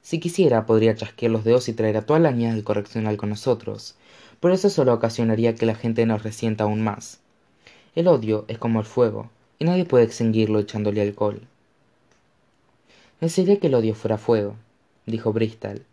Si 0.02 0.18
quisiera 0.18 0.66
podría 0.66 0.94
chasquear 0.94 1.30
los 1.30 1.44
dedos 1.44 1.68
y 1.68 1.74
traer 1.74 1.98
a 1.98 2.18
las 2.18 2.34
niñas 2.34 2.54
del 2.54 2.64
correccional 2.64 3.16
con 3.16 3.28
nosotros 3.28 3.94
pero 4.40 4.54
eso 4.54 4.70
solo 4.70 4.94
ocasionaría 4.94 5.54
que 5.54 5.66
la 5.66 5.74
gente 5.74 6.06
nos 6.06 6.22
resienta 6.22 6.64
aún 6.64 6.82
más. 6.82 7.20
El 7.94 8.08
odio 8.08 8.46
es 8.48 8.58
como 8.58 8.80
el 8.80 8.86
fuego 8.86 9.30
y 9.58 9.66
nadie 9.66 9.84
puede 9.84 10.04
extinguirlo 10.04 10.58
echándole 10.58 11.02
alcohol. 11.02 11.42
Desearía 13.20 13.60
que 13.60 13.66
el 13.66 13.74
odio 13.74 13.94
fuera 13.94 14.16
fuego 14.16 14.56
dijo 15.04 15.32
bristol. 15.32 15.84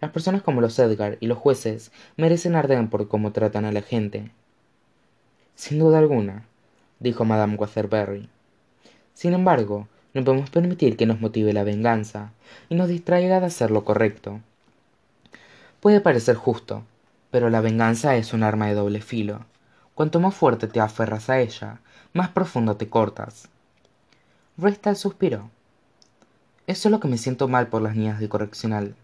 Las 0.00 0.10
personas 0.12 0.42
como 0.42 0.60
los 0.60 0.78
edgar 0.78 1.18
y 1.20 1.26
los 1.26 1.38
jueces 1.38 1.92
merecen 2.16 2.56
arder 2.56 2.88
por 2.88 3.06
cómo 3.08 3.32
tratan 3.32 3.64
a 3.64 3.72
la 3.72 3.82
gente. 3.82 4.30
Sin 5.54 5.78
duda 5.78 5.98
alguna 5.98 6.46
dijo 7.00 7.24
madame 7.24 7.56
waterbury 7.56 8.28
sin 9.12 9.34
embargo 9.34 9.88
no 10.14 10.24
podemos 10.24 10.50
permitir 10.50 10.96
que 10.96 11.06
nos 11.06 11.20
motive 11.20 11.52
la 11.52 11.64
venganza 11.64 12.32
y 12.68 12.76
nos 12.76 12.88
distraiga 12.88 13.40
de 13.40 13.46
hacer 13.46 13.70
lo 13.70 13.84
correcto. 13.84 14.40
Puede 15.80 16.00
parecer 16.00 16.36
justo 16.36 16.84
pero 17.34 17.50
la 17.50 17.60
venganza 17.60 18.14
es 18.14 18.32
un 18.32 18.44
arma 18.44 18.68
de 18.68 18.74
doble 18.74 19.00
filo. 19.00 19.44
Cuanto 19.96 20.20
más 20.20 20.36
fuerte 20.36 20.68
te 20.68 20.78
aferras 20.78 21.28
a 21.28 21.40
ella 21.40 21.80
más 22.12 22.28
profundo 22.28 22.76
te 22.76 22.88
cortas. 22.88 23.48
Bristol 24.56 24.94
suspiró 24.94 25.50
es 26.68 26.78
sólo 26.78 27.00
que 27.00 27.08
me 27.08 27.18
siento 27.18 27.48
mal 27.48 27.66
por 27.66 27.82
las 27.82 27.96
niñas 27.96 28.20
del 28.20 28.28
correccional 28.28 28.94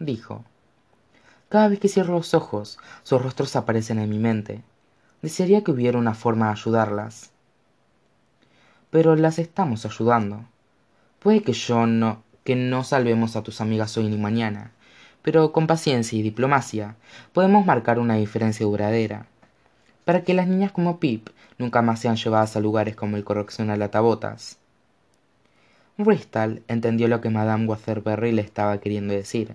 dijo. 0.00 0.44
Cada 1.48 1.68
vez 1.68 1.78
que 1.78 1.86
cierro 1.86 2.14
los 2.14 2.34
ojos 2.34 2.80
sus 3.04 3.22
rostros 3.22 3.54
aparecen 3.54 4.00
en 4.00 4.10
mi 4.10 4.18
mente. 4.18 4.64
Desearía 5.22 5.62
que 5.62 5.70
hubiera 5.70 5.96
una 5.96 6.14
forma 6.14 6.46
de 6.46 6.52
ayudarlas 6.54 7.30
pero 8.90 9.16
las 9.16 9.38
estamos 9.38 9.86
ayudando. 9.86 10.44
Puede 11.20 11.42
que 11.42 11.52
yo 11.52 11.86
no 11.86 12.22
que 12.44 12.56
no 12.56 12.84
salvemos 12.84 13.36
a 13.36 13.42
tus 13.42 13.60
amigas 13.60 13.96
hoy 13.98 14.08
ni 14.08 14.16
mañana 14.16 14.72
pero 15.22 15.52
con 15.52 15.66
paciencia 15.66 16.18
y 16.18 16.22
diplomacia 16.22 16.96
podemos 17.32 17.66
marcar 17.66 17.98
una 17.98 18.16
diferencia 18.16 18.66
duradera 18.66 19.26
para 20.04 20.24
que 20.24 20.34
las 20.34 20.48
niñas 20.48 20.72
como 20.72 20.98
pip 20.98 21.28
nunca 21.58 21.82
más 21.82 22.00
sean 22.00 22.16
llevadas 22.16 22.56
a 22.56 22.60
lugares 22.60 22.96
como 22.96 23.16
el 23.16 23.24
correccional 23.24 23.82
atabotas. 23.82 24.58
Bristol 25.98 26.62
entendió 26.68 27.08
lo 27.08 27.20
que 27.20 27.28
madame 27.28 27.66
waterbury 27.66 28.32
le 28.32 28.42
estaba 28.42 28.78
queriendo 28.78 29.12
decir 29.12 29.54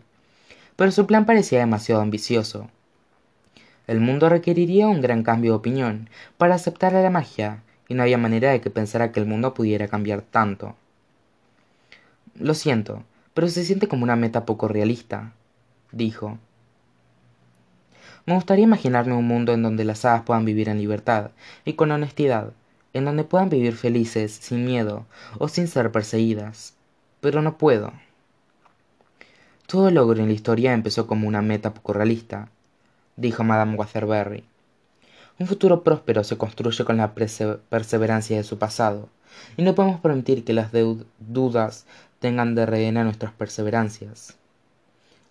pero 0.76 0.92
su 0.92 1.08
plan 1.08 1.26
parecía 1.26 1.60
demasiado 1.60 2.02
ambicioso. 2.02 2.70
El 3.88 4.02
mundo 4.02 4.30
requeriría 4.30 4.88
un 4.88 5.00
gran 5.00 5.24
cambio 5.24 5.52
de 5.52 5.58
opinión 5.58 6.10
para 6.38 6.56
aceptar 6.56 6.96
a 6.96 7.02
la 7.02 7.10
magia 7.10 7.64
y 7.88 7.94
no 7.94 8.04
había 8.04 8.18
manera 8.18 8.52
de 8.52 8.62
que 8.62 8.70
pensara 8.70 9.12
que 9.12 9.20
el 9.20 9.26
mundo 9.26 9.54
pudiera 9.54 9.88
cambiar 9.88 10.22
tanto. 10.22 10.76
Lo 12.36 12.54
siento 12.54 13.04
pero 13.36 13.50
se 13.50 13.66
siente 13.66 13.88
como 13.88 14.04
una 14.04 14.16
meta 14.16 14.46
poco 14.46 14.68
realista 14.68 15.34
dijo. 15.92 16.40
Me 18.26 18.34
gustaría 18.34 18.64
imaginarme 18.64 19.14
un 19.14 19.28
mundo 19.28 19.54
en 19.54 19.62
donde 19.62 19.84
las 19.84 20.04
hadas 20.06 20.24
puedan 20.24 20.46
vivir 20.46 20.70
en 20.70 20.80
libertad 20.80 21.32
y 21.66 21.74
con 21.74 21.92
honestidad 21.92 22.54
en 22.94 23.06
donde 23.06 23.26
puedan 23.26 23.50
vivir 23.50 23.76
felices 23.76 24.32
sin 24.32 24.66
miedo 24.66 25.06
o 25.38 25.50
sin 25.50 25.68
ser 25.68 25.92
perseguidas 25.92 26.74
pero 27.20 27.42
no 27.42 27.58
puedo. 27.58 27.92
Todo 29.68 29.92
logro 29.92 30.22
en 30.22 30.28
la 30.28 30.34
historia 30.34 30.74
empezó 30.74 31.06
como 31.06 31.28
una 31.28 31.42
meta 31.42 31.74
poco 31.74 31.92
realista 31.92 32.48
dijo 33.18 33.44
madame 33.44 33.76
waterbury 33.76 34.46
un 35.38 35.48
futuro 35.48 35.84
próspero 35.84 36.24
se 36.24 36.38
construye 36.38 36.86
con 36.86 36.98
la 36.98 37.14
perseverancia 37.14 38.38
de 38.38 38.44
su 38.44 38.58
pasado 38.58 39.10
y 39.58 39.64
no 39.64 39.76
podemos 39.76 40.00
permitir 40.00 40.46
que 40.46 40.54
las 40.54 40.72
dudas 41.20 41.86
tengan 42.20 42.56
de 42.56 42.66
rehén 42.66 42.98
a 42.98 43.04
nuestras 43.04 43.34
perseverancias 43.34 44.36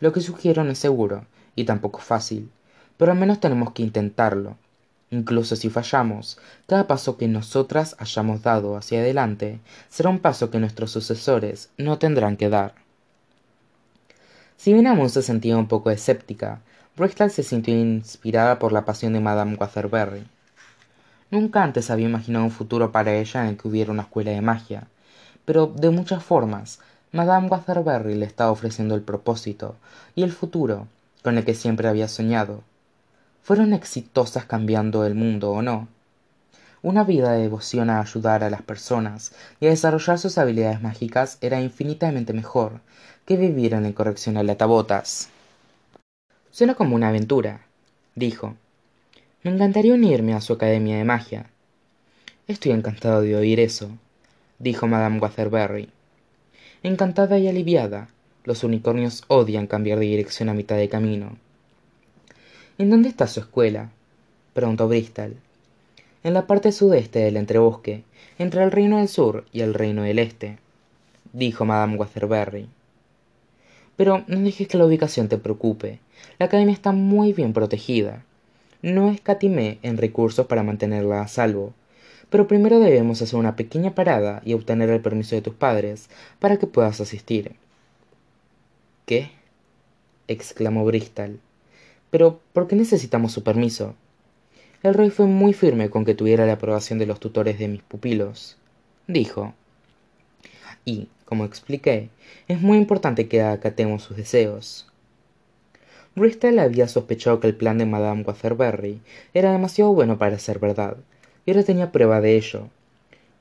Lo 0.00 0.12
que 0.12 0.20
sugiero 0.20 0.62
no 0.62 0.72
es 0.72 0.78
seguro 0.78 1.24
y 1.56 1.64
tampoco 1.64 2.00
fácil, 2.00 2.50
pero 2.98 3.12
al 3.12 3.18
menos 3.18 3.40
tenemos 3.40 3.72
que 3.72 3.82
intentarlo. 3.82 4.56
Incluso 5.10 5.56
si 5.56 5.70
fallamos, 5.70 6.38
cada 6.66 6.86
paso 6.86 7.16
que 7.16 7.28
nosotras 7.28 7.96
hayamos 7.98 8.42
dado 8.42 8.76
hacia 8.76 8.98
adelante 8.98 9.60
será 9.88 10.10
un 10.10 10.18
paso 10.18 10.50
que 10.50 10.58
nuestros 10.58 10.90
sucesores 10.90 11.70
no 11.78 11.98
tendrán 11.98 12.36
que 12.36 12.48
dar. 12.48 12.74
Si 14.56 14.72
bien 14.72 14.86
aún 14.86 15.08
se 15.10 15.22
sentía 15.22 15.56
un 15.56 15.68
poco 15.68 15.90
escéptica, 15.90 16.60
Bristol 16.96 17.28
se 17.28 17.42
sintió 17.42 17.76
inspirada 17.76 18.60
por 18.60 18.70
la 18.70 18.84
pasión 18.84 19.14
de 19.14 19.20
Madame 19.20 19.56
Waterbury. 19.56 20.24
Nunca 21.28 21.64
antes 21.64 21.90
había 21.90 22.06
imaginado 22.06 22.44
un 22.44 22.52
futuro 22.52 22.92
para 22.92 23.12
ella 23.14 23.42
en 23.42 23.48
el 23.48 23.56
que 23.56 23.66
hubiera 23.66 23.90
una 23.90 24.02
escuela 24.02 24.30
de 24.30 24.40
magia, 24.40 24.86
pero 25.44 25.66
de 25.66 25.90
muchas 25.90 26.22
formas, 26.22 26.78
Madame 27.10 27.48
Waterbury 27.48 28.14
le 28.14 28.26
estaba 28.26 28.52
ofreciendo 28.52 28.94
el 28.94 29.02
propósito 29.02 29.74
y 30.14 30.22
el 30.22 30.30
futuro 30.30 30.86
con 31.24 31.36
el 31.36 31.44
que 31.44 31.54
siempre 31.54 31.88
había 31.88 32.06
soñado. 32.06 32.62
¿Fueron 33.42 33.72
exitosas 33.72 34.44
cambiando 34.44 35.04
el 35.04 35.16
mundo 35.16 35.50
o 35.50 35.62
no? 35.62 35.88
Una 36.80 37.02
vida 37.02 37.32
de 37.32 37.42
devoción 37.42 37.90
a 37.90 37.98
ayudar 37.98 38.44
a 38.44 38.50
las 38.50 38.62
personas 38.62 39.32
y 39.58 39.66
a 39.66 39.70
desarrollar 39.70 40.20
sus 40.20 40.38
habilidades 40.38 40.80
mágicas 40.80 41.38
era 41.40 41.60
infinitamente 41.60 42.32
mejor 42.32 42.82
que 43.26 43.36
vivir 43.36 43.74
en 43.74 43.84
el 43.84 43.94
correccional 43.94 44.46
de 44.46 44.52
Atabotas. 44.52 45.30
Suena 46.54 46.76
como 46.76 46.94
una 46.94 47.08
aventura, 47.08 47.62
dijo. 48.14 48.54
Me 49.42 49.50
encantaría 49.50 49.92
unirme 49.92 50.34
a 50.34 50.40
su 50.40 50.52
academia 50.52 50.96
de 50.96 51.02
magia. 51.02 51.50
Estoy 52.46 52.70
encantado 52.70 53.22
de 53.22 53.34
oír 53.34 53.58
eso, 53.58 53.90
dijo 54.60 54.86
Madame 54.86 55.18
Waterbury. 55.18 55.88
Encantada 56.84 57.40
y 57.40 57.48
aliviada, 57.48 58.06
los 58.44 58.62
unicornios 58.62 59.24
odian 59.26 59.66
cambiar 59.66 59.98
de 59.98 60.04
dirección 60.04 60.48
a 60.48 60.54
mitad 60.54 60.76
de 60.76 60.88
camino. 60.88 61.36
¿En 62.78 62.88
dónde 62.88 63.08
está 63.08 63.26
su 63.26 63.40
escuela? 63.40 63.90
preguntó 64.52 64.86
Bristol. 64.86 65.34
En 66.22 66.34
la 66.34 66.46
parte 66.46 66.70
sudeste 66.70 67.18
del 67.18 67.36
entrebosque, 67.36 68.04
entre 68.38 68.62
el 68.62 68.70
reino 68.70 68.98
del 68.98 69.08
sur 69.08 69.44
y 69.50 69.62
el 69.62 69.74
reino 69.74 70.04
del 70.04 70.20
este, 70.20 70.58
dijo 71.32 71.64
Madame 71.64 71.96
Waterbury. 71.96 72.68
Pero 73.96 74.24
no 74.26 74.40
dejes 74.40 74.68
que 74.68 74.78
la 74.78 74.86
ubicación 74.86 75.28
te 75.28 75.38
preocupe. 75.38 76.00
La 76.38 76.46
academia 76.46 76.74
está 76.74 76.92
muy 76.92 77.32
bien 77.32 77.52
protegida. 77.52 78.24
No 78.82 79.10
escatimé 79.10 79.78
en 79.82 79.96
recursos 79.96 80.46
para 80.46 80.62
mantenerla 80.62 81.22
a 81.22 81.28
salvo, 81.28 81.72
pero 82.30 82.48
primero 82.48 82.80
debemos 82.80 83.22
hacer 83.22 83.38
una 83.38 83.56
pequeña 83.56 83.94
parada 83.94 84.42
y 84.44 84.54
obtener 84.54 84.90
el 84.90 85.00
permiso 85.00 85.36
de 85.36 85.42
tus 85.42 85.54
padres 85.54 86.10
para 86.38 86.56
que 86.56 86.66
puedas 86.66 87.00
asistir. 87.00 87.52
¿Qué? 89.06 89.30
exclamó 90.28 90.84
Bristol. 90.84 91.40
Pero, 92.10 92.40
¿por 92.52 92.66
qué 92.66 92.76
necesitamos 92.76 93.32
su 93.32 93.42
permiso? 93.42 93.94
El 94.82 94.94
rey 94.94 95.10
fue 95.10 95.26
muy 95.26 95.52
firme 95.52 95.90
con 95.90 96.04
que 96.04 96.14
tuviera 96.14 96.46
la 96.46 96.54
aprobación 96.54 96.98
de 96.98 97.06
los 97.06 97.20
tutores 97.20 97.58
de 97.58 97.68
mis 97.68 97.82
pupilos. 97.82 98.56
Dijo. 99.06 99.54
Y, 100.84 101.08
como 101.24 101.44
expliqué, 101.44 102.10
es 102.48 102.60
muy 102.60 102.78
importante 102.78 103.28
que 103.28 103.42
acatemos 103.42 104.02
sus 104.02 104.16
deseos. 104.16 104.86
Bristol 106.14 106.58
había 106.58 106.86
sospechado 106.86 107.40
que 107.40 107.48
el 107.48 107.56
plan 107.56 107.78
de 107.78 107.86
Madame 107.86 108.22
Waterbury 108.22 109.00
era 109.32 109.50
demasiado 109.50 109.92
bueno 109.92 110.16
para 110.18 110.38
ser 110.38 110.58
verdad, 110.58 110.96
y 111.44 111.50
ahora 111.50 111.64
tenía 111.64 111.92
prueba 111.92 112.20
de 112.20 112.36
ello. 112.36 112.68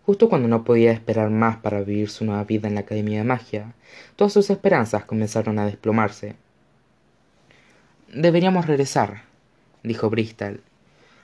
Justo 0.05 0.27
cuando 0.27 0.47
no 0.47 0.63
podía 0.63 0.91
esperar 0.91 1.29
más 1.29 1.57
para 1.57 1.81
vivir 1.81 2.09
su 2.09 2.25
nueva 2.25 2.43
vida 2.43 2.67
en 2.67 2.75
la 2.75 2.81
Academia 2.81 3.19
de 3.19 3.23
Magia, 3.25 3.73
todas 4.15 4.33
sus 4.33 4.49
esperanzas 4.49 5.05
comenzaron 5.05 5.59
a 5.59 5.65
desplomarse. 5.65 6.35
Deberíamos 8.13 8.65
regresar, 8.65 9.23
dijo 9.83 10.09
Bristol. 10.09 10.61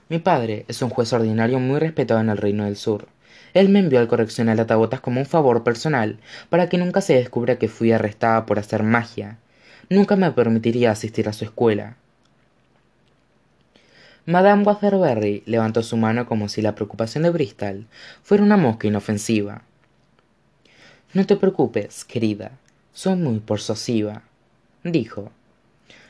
Mi 0.08 0.20
padre 0.20 0.66
es 0.68 0.82
un 0.82 0.90
juez 0.90 1.12
ordinario 1.14 1.60
muy 1.60 1.80
respetado 1.80 2.20
en 2.22 2.30
el 2.30 2.38
Reino 2.38 2.66
del 2.66 2.78
Sur 2.78 3.08
él 3.54 3.70
me 3.70 3.80
envió 3.80 4.00
al 4.00 4.08
correccional 4.08 4.60
a 4.60 4.68
Tabotas 4.68 5.02
como 5.02 5.20
un 5.20 5.26
favor 5.26 5.64
personal, 5.64 6.20
para 6.50 6.70
que 6.70 6.78
nunca 6.78 7.02
se 7.02 7.16
descubra 7.16 7.58
que 7.58 7.68
fui 7.68 7.92
arrestada 7.92 8.46
por 8.46 8.60
hacer 8.60 8.84
magia. 8.84 9.38
Nunca 9.90 10.16
me 10.16 10.32
permitiría 10.32 10.92
asistir 10.92 11.28
a 11.28 11.34
su 11.34 11.46
escuela. 11.46 11.98
Madame 14.26 14.64
Waterbury 14.64 15.42
levantó 15.48 15.82
su 15.82 15.98
mano 15.98 16.28
como 16.28 16.50
si 16.50 16.62
la 16.62 16.76
preocupación 16.76 17.24
de 17.24 17.32
Bristol 17.32 17.88
fuera 18.22 18.44
una 18.44 18.58
mosca 18.58 18.88
inofensiva. 18.88 19.64
No 21.14 21.26
te 21.26 21.36
preocupes, 21.36 22.06
querida, 22.06 22.52
soy 22.94 23.16
muy 23.16 23.40
persuasiva, 23.40 24.22
dijo. 24.84 25.32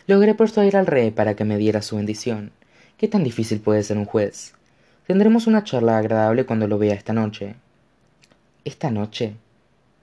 Logré 0.07 0.35
persuadir 0.35 0.75
al 0.75 0.87
rey 0.87 1.11
para 1.11 1.35
que 1.35 1.45
me 1.45 1.57
diera 1.57 1.81
su 1.81 1.95
bendición. 1.95 2.51
¿Qué 2.97 3.07
tan 3.07 3.23
difícil 3.23 3.61
puede 3.61 3.83
ser 3.83 3.97
un 3.97 4.03
juez? 4.03 4.53
Tendremos 5.09 5.47
una 5.47 5.63
charla 5.63 5.97
agradable 5.97 6.45
cuando 6.45 6.67
lo 6.67 6.77
vea 6.77 6.93
esta 6.93 7.13
noche. 7.13 7.55
¿Esta 8.63 8.91
noche? 8.91 9.33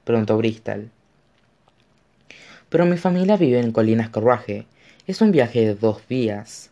preguntó 0.02 0.36
Bristol. 0.36 0.90
Pero 2.68 2.86
mi 2.86 2.96
familia 2.96 3.36
vive 3.36 3.60
en 3.60 3.70
Colinas 3.70 4.10
Carruaje. 4.10 4.66
Es 5.06 5.20
un 5.20 5.30
viaje 5.30 5.60
de 5.60 5.74
dos 5.76 6.08
días. 6.08 6.70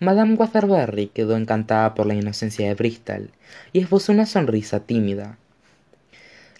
Madame 0.00 0.36
Waterbury 0.36 1.08
quedó 1.08 1.36
encantada 1.36 1.94
por 1.94 2.06
la 2.06 2.14
inocencia 2.14 2.66
de 2.66 2.74
Bristol 2.74 3.28
y 3.74 3.80
esbozó 3.80 4.10
una 4.10 4.24
sonrisa 4.24 4.80
tímida. 4.80 5.36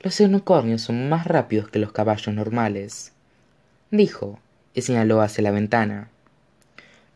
Los 0.03 0.21
unicornios 0.21 0.83
son 0.83 1.09
más 1.09 1.27
rápidos 1.27 1.71
que 1.71 1.79
los 1.79 1.93
caballos 1.93 2.35
normales, 2.35 3.15
dijo, 3.91 4.39
y 4.75 4.83
señaló 4.83 5.23
hacia 5.23 5.43
la 5.43 5.53
ventana. 5.53 6.11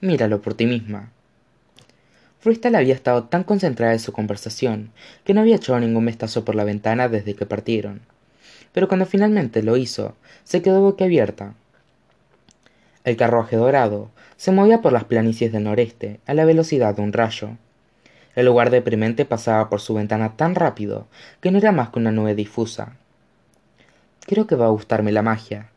Míralo 0.01 0.41
por 0.41 0.55
ti 0.55 0.65
misma. 0.65 1.13
Bristol 2.45 2.77
había 2.77 2.95
estado 2.95 3.25
tan 3.25 3.43
concentrada 3.43 3.93
en 3.93 3.99
su 3.99 4.13
conversación 4.13 4.91
que 5.25 5.35
no 5.35 5.41
había 5.41 5.57
echado 5.57 5.81
ningún 5.81 6.07
vistazo 6.07 6.45
por 6.45 6.55
la 6.55 6.65
ventana 6.65 7.09
desde 7.09 7.35
que 7.35 7.47
partieron. 7.47 8.01
Pero 8.73 8.87
cuando 8.87 9.07
finalmente 9.07 9.63
lo 9.63 9.77
hizo, 9.77 10.15
se 10.45 10.63
quedó 10.63 10.81
boquiabierta. 10.81 11.55
El 13.05 13.17
carruaje 13.17 13.57
dorado 13.57 14.11
se 14.37 14.53
movía 14.53 14.81
por 14.81 14.93
las 14.93 15.05
planicies 15.05 15.51
del 15.51 15.65
noreste 15.65 16.21
a 16.27 16.35
la 16.35 16.45
velocidad 16.45 16.95
de 16.95 17.03
un 17.03 17.13
rayo. 17.13 17.57
El 18.37 18.47
lugar 18.47 18.71
deprimente 18.71 19.25
pasaba 19.25 19.69
por 19.69 19.81
su 19.81 19.95
ventana 19.95 20.37
tan 20.37 20.55
rápido 20.55 21.09
que 21.41 21.51
no 21.51 21.59
era 21.59 21.73
más 21.73 21.91
que 21.91 21.99
una 21.99 22.13
nube 22.13 22.37
difusa. 22.37 22.97
Creo 24.27 24.47
que 24.47 24.55
va 24.55 24.67
a 24.67 24.71
gustarme 24.71 25.11
la 25.11 25.23
magia, 25.23 25.71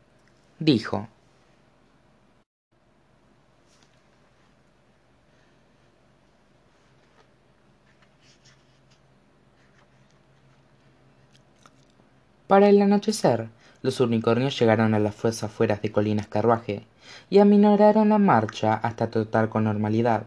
dijo, 0.59 1.07
Para 12.51 12.67
el 12.67 12.81
anochecer, 12.81 13.47
los 13.81 14.01
unicornios 14.01 14.59
llegaron 14.59 14.93
a 14.93 14.99
las 14.99 15.41
afueras 15.41 15.81
de 15.81 15.89
Colinas 15.89 16.27
Carruaje 16.27 16.83
y 17.29 17.37
aminoraron 17.37 18.09
la 18.09 18.17
marcha 18.17 18.73
hasta 18.73 19.09
tratar 19.09 19.47
con 19.47 19.63
normalidad. 19.63 20.23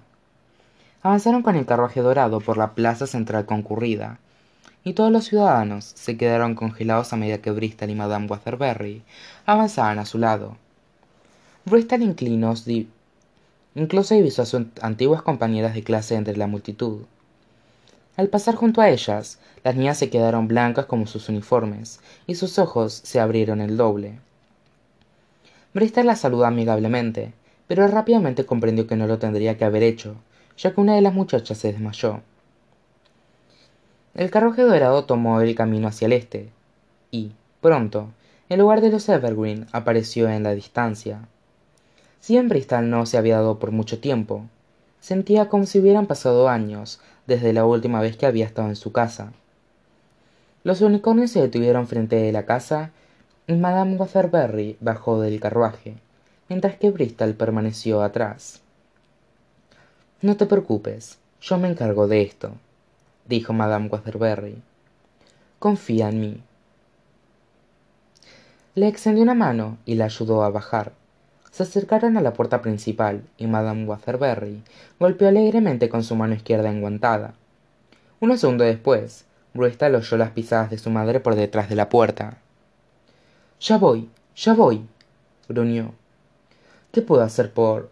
Avanzaron 1.03 1.43
con 1.43 1.55
el 1.55 1.67
carruaje 1.67 2.01
dorado 2.01 2.41
por 2.41 2.57
la 2.57 2.73
plaza 2.73 3.07
central 3.07 3.45
concurrida, 3.45 4.21
y 4.85 4.95
todos 4.95 5.13
los 5.13 5.27
ciudadanos 5.27 5.85
se 5.85 6.17
quedaron 6.17 6.55
congelados 6.55 7.13
a 7.13 7.17
medida 7.17 7.43
que 7.43 7.51
Bristol 7.51 7.91
y 7.91 7.95
Madame 7.95 8.27
Waterbury 8.27 9.03
avanzaban 9.45 9.99
a 9.99 10.07
su 10.07 10.17
lado. 10.17 10.57
Bristol 11.67 12.01
inclinó, 12.01 12.55
incluso 13.75 14.15
divisó 14.15 14.41
a 14.41 14.47
sus 14.47 14.63
antiguas 14.81 15.21
compañeras 15.21 15.75
de 15.75 15.85
clase 15.85 16.15
entre 16.15 16.39
la 16.39 16.47
multitud. 16.47 17.03
Al 18.16 18.29
pasar 18.29 18.55
junto 18.55 18.81
a 18.81 18.90
ellas, 18.90 19.40
las 19.64 19.74
niñas 19.74 19.98
se 19.98 20.09
quedaron 20.09 20.46
blancas 20.46 20.87
como 20.87 21.07
sus 21.07 21.29
uniformes, 21.29 22.00
y 22.27 22.37
sus 22.37 22.59
ojos 22.59 22.92
se 22.92 23.18
abrieron 23.18 23.61
el 23.61 23.77
doble. 23.77 24.20
Bristol 25.72 26.07
la 26.07 26.14
saludó 26.14 26.44
amigablemente, 26.44 27.33
pero 27.66 27.88
rápidamente 27.88 28.46
comprendió 28.46 28.87
que 28.87 28.94
no 28.94 29.09
lo 29.09 29.18
tendría 29.18 29.59
que 29.59 29.64
haber 29.64 29.83
hecho, 29.83 30.14
ya 30.57 30.72
que 30.72 30.81
una 30.81 30.94
de 30.94 31.00
las 31.00 31.12
muchachas 31.12 31.59
se 31.59 31.72
desmayó. 31.72 32.20
El 34.14 34.31
carruaje 34.31 34.62
dorado 34.62 35.07
tomó 35.07 35.40
el 35.40 35.57
camino 35.57 35.88
hacia 35.88 36.07
el 36.07 36.12
este, 36.12 36.50
y, 37.11 37.33
pronto, 37.61 38.11
el 38.48 38.61
lugar 38.61 38.81
de 38.81 38.90
los 38.90 39.09
Evergreen 39.09 39.66
apareció 39.72 40.29
en 40.29 40.44
la 40.44 40.55
distancia. 40.55 41.27
Si 42.20 42.37
en 42.37 42.48
Bristol 42.48 42.88
no 42.90 43.07
se 43.07 43.18
había 43.18 43.38
dado 43.38 43.59
por 43.59 43.72
mucho 43.72 43.98
tiempo, 43.98 44.44
sentía 45.00 45.48
como 45.48 45.66
si 45.66 45.81
hubieran 45.81 46.07
pasado 46.07 46.48
años 46.48 47.00
desde 47.27 47.53
la 47.53 47.65
última 47.65 48.01
vez 48.01 48.17
que 48.17 48.27
había 48.27 48.47
estado 48.47 48.69
en 48.69 48.77
su 48.77 48.93
casa. 48.93 49.33
Los 50.63 50.81
unicornios 50.81 51.31
se 51.31 51.41
detuvieron 51.41 51.87
frente 51.87 52.29
a 52.29 52.33
la 52.33 52.47
casa 52.47 52.91
y 53.47 53.53
Madame 53.55 53.97
Waterbury 53.97 54.79
bajó 54.81 55.21
del 55.21 55.41
carruaje, 55.41 55.97
mientras 56.49 56.77
que 56.77 56.91
Bristol 56.91 57.35
permaneció 57.35 58.03
atrás. 58.03 58.63
No 60.23 60.37
te 60.37 60.47
preocupes, 60.47 61.19
yo 61.43 61.59
me 61.59 61.69
encargo 61.69 62.09
de 62.09 62.23
esto, 62.23 62.53
dijo 63.27 63.53
Madame 63.53 63.89
Waterbury. 63.89 64.63
Confía 65.59 66.09
en 66.09 66.21
mí. 66.21 66.43
Le 68.75 68.89
extendió 68.89 69.23
una 69.23 69.35
mano 69.35 69.77
y 69.85 69.97
la 69.97 70.07
ayudó 70.07 70.43
a 70.43 70.51
bajar, 70.51 70.93
se 71.55 71.62
acercaron 71.62 72.17
a 72.17 72.21
la 72.21 72.33
puerta 72.33 72.62
principal 72.62 73.23
y 73.38 73.47
madame 73.47 73.85
waterbury 73.85 74.61
golpeó 74.99 75.29
alegremente 75.29 75.88
con 75.88 76.03
su 76.03 76.17
mano 76.17 76.35
izquierda 76.35 76.69
enguantada. 76.69 77.35
Unos 78.19 78.40
segundos 78.40 78.67
después 78.67 79.25
bristol 79.53 79.95
oyó 79.95 80.17
las 80.17 80.31
pisadas 80.31 80.69
de 80.71 80.79
su 80.79 80.90
madre 80.90 81.21
por 81.21 81.37
detrás 81.37 81.69
de 81.69 81.77
la 81.77 81.88
puerta. 81.88 82.38
Ya 83.61 83.79
voy 83.79 84.09
ya 84.35 84.53
voy 84.53 84.85
gruñó. 85.49 85.93
Qué 86.90 87.03
puedo 87.03 87.23
hacer 87.23 87.53
por 87.53 87.88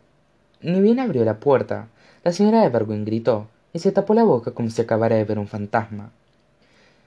ni 0.61 0.81
bien 0.81 0.99
abrió 0.99 1.25
la 1.25 1.39
puerta 1.39 1.87
la 2.25 2.33
señora 2.33 2.65
everwin 2.65 3.05
gritó 3.05 3.47
y 3.73 3.79
se 3.79 3.93
tapó 3.93 4.15
la 4.15 4.25
boca 4.25 4.51
como 4.51 4.71
si 4.71 4.83
acabara 4.83 5.15
de 5.15 5.25
ver 5.25 5.39
un 5.39 5.47
fantasma. 5.47 6.11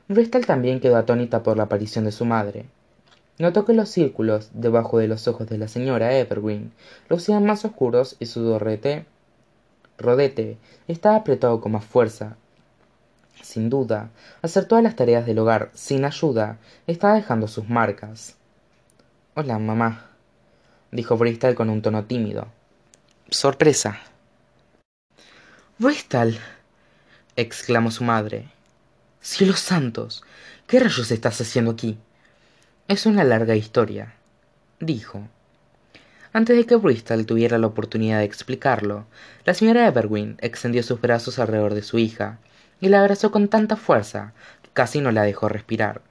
Bristol 0.08 0.46
también 0.46 0.80
quedó 0.80 0.96
atónita 0.96 1.44
por 1.44 1.58
la 1.58 1.63
aparición 1.63 2.06
de 2.06 2.13
su 2.13 2.24
madre 2.24 2.63
notó 3.38 3.65
que 3.65 3.74
los 3.74 3.89
círculos 3.89 4.50
debajo 4.54 4.98
de 4.98 5.08
los 5.08 5.28
ojos 5.28 5.48
de 5.48 5.58
la 5.58 5.67
señora 5.67 6.17
everwin 6.17 6.71
lucían 7.10 7.45
más 7.45 7.65
oscuros 7.65 8.15
y 8.19 8.28
su 8.28 8.58
rodete 8.60 10.58
estaba 10.88 11.17
apretado 11.17 11.60
con 11.60 11.74
más 11.74 11.86
fuerza. 11.86 12.38
Sin 13.41 13.69
duda 13.69 14.10
hacer 14.41 14.65
todas 14.65 14.84
las 14.84 14.95
tareas 14.95 15.26
del 15.26 15.39
hogar 15.39 15.69
sin 15.74 16.06
ayuda 16.06 16.58
estaba 16.88 17.15
dejando 17.15 17.48
sus 17.48 17.67
marcas. 17.69 18.36
Hola 19.36 19.60
mamá 19.60 20.10
dijo 20.91 21.17
bristol 21.17 21.56
con 21.56 21.69
un 21.69 21.82
tono 21.82 22.06
tímido. 22.06 22.48
Sorpresa 23.30 24.00
bristol 25.78 26.38
exclamó 27.36 27.91
su 27.91 28.06
madre. 28.06 28.50
Cielos 29.19 29.60
santos 29.60 30.24
qué 30.67 30.80
rayos 30.80 31.12
estás 31.12 31.41
haciendo 31.41 31.71
aquí 31.71 31.98
es 32.88 33.06
una 33.06 33.24
larga 33.24 33.56
historia 33.56 34.13
dijo. 34.80 35.28
Antes 36.34 36.58
de 36.58 36.65
que 36.65 36.76
bristol 36.76 37.26
tuviera 37.26 37.58
la 37.58 37.67
oportunidad 37.67 38.19
de 38.19 38.26
explicarlo 38.26 39.06
la 39.45 39.54
señora 39.54 39.88
everwin 39.88 40.38
extendió 40.39 40.84
sus 40.84 41.02
brazos 41.02 41.39
alrededor 41.39 41.74
de 41.74 41.82
su 41.82 41.98
hija 41.98 42.39
y 42.82 42.89
la 42.89 43.00
abrazó 43.00 43.32
con 43.32 43.48
tanta 43.48 43.76
fuerza 43.76 44.34
que 44.62 44.69
casi 44.74 45.02
no 45.02 45.12
la 45.12 45.24
dejó 45.24 45.50
respirar. 45.50 46.02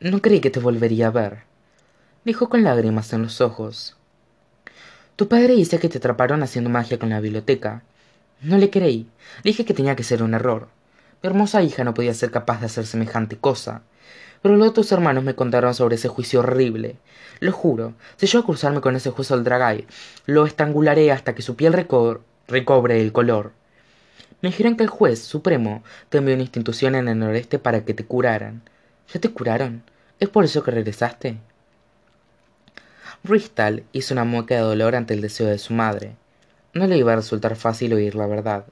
No 0.00 0.20
creí 0.20 0.40
que 0.40 0.50
te 0.50 0.60
volvería 0.60 1.06
a 1.06 1.10
ver 1.10 1.46
dijo 2.24 2.48
con 2.48 2.64
lágrimas 2.64 3.12
en 3.12 3.22
los 3.22 3.40
ojos. 3.40 3.96
Tu 5.14 5.28
padre 5.28 5.54
dice 5.54 5.78
que 5.78 5.88
te 5.88 5.98
atraparon 5.98 6.42
haciendo 6.42 6.68
magia 6.68 6.98
con 6.98 7.08
la 7.08 7.20
biblioteca. 7.20 7.84
No 8.42 8.58
le 8.58 8.68
creí. 8.68 9.08
Dije 9.44 9.64
que 9.64 9.74
tenía 9.74 9.94
que 9.94 10.02
ser 10.02 10.24
un 10.24 10.34
error. 10.34 10.68
Mi 11.22 11.28
hermosa 11.28 11.62
hija 11.62 11.84
no 11.84 11.94
podía 11.94 12.12
ser 12.14 12.32
capaz 12.32 12.58
de 12.60 12.66
hacer 12.66 12.84
semejante 12.84 13.36
cosa 13.36 13.82
pero 14.42 14.56
luego 14.56 14.72
tus 14.72 14.92
hermanos 14.92 15.24
me 15.24 15.34
contaron 15.34 15.74
sobre 15.74 15.96
ese 15.96 16.08
juicio 16.08 16.40
horrible. 16.40 16.96
Lo 17.40 17.52
juro 17.52 17.94
si 18.16 18.26
yo 18.26 18.40
a 18.40 18.44
cruzarme 18.44 18.80
con 18.80 18.96
ese 18.96 19.10
juez 19.10 19.28
Dragay, 19.28 19.86
lo 20.26 20.46
estrangularé 20.46 21.12
hasta 21.12 21.34
que 21.34 21.42
su 21.42 21.56
piel 21.56 21.72
recobre 21.72 23.00
el 23.00 23.12
color. 23.12 23.52
Me 24.42 24.50
dijeron 24.50 24.76
que 24.76 24.84
el 24.84 24.90
juez 24.90 25.20
supremo 25.20 25.82
te 26.08 26.18
envió 26.18 26.34
una 26.34 26.42
institución 26.42 26.94
en 26.94 27.08
el 27.08 27.18
noreste 27.18 27.58
para 27.58 27.84
que 27.84 27.94
te 27.94 28.04
curaran. 28.04 28.62
Ya 29.12 29.20
te 29.20 29.30
curaron 29.30 29.82
es 30.18 30.30
por 30.30 30.44
eso 30.44 30.62
que 30.62 30.70
regresaste 30.70 31.38
bristol 33.22 33.84
hizo 33.92 34.14
una 34.14 34.24
mueca 34.24 34.54
de 34.54 34.60
dolor 34.60 34.94
ante 34.94 35.12
el 35.14 35.20
deseo 35.20 35.48
de 35.48 35.58
su 35.58 35.74
madre. 35.74 36.16
No 36.72 36.86
le 36.86 36.96
iba 36.96 37.12
a 37.12 37.16
resultar 37.16 37.56
fácil 37.56 37.92
oír 37.92 38.14
la 38.14 38.26
verdad 38.26 38.66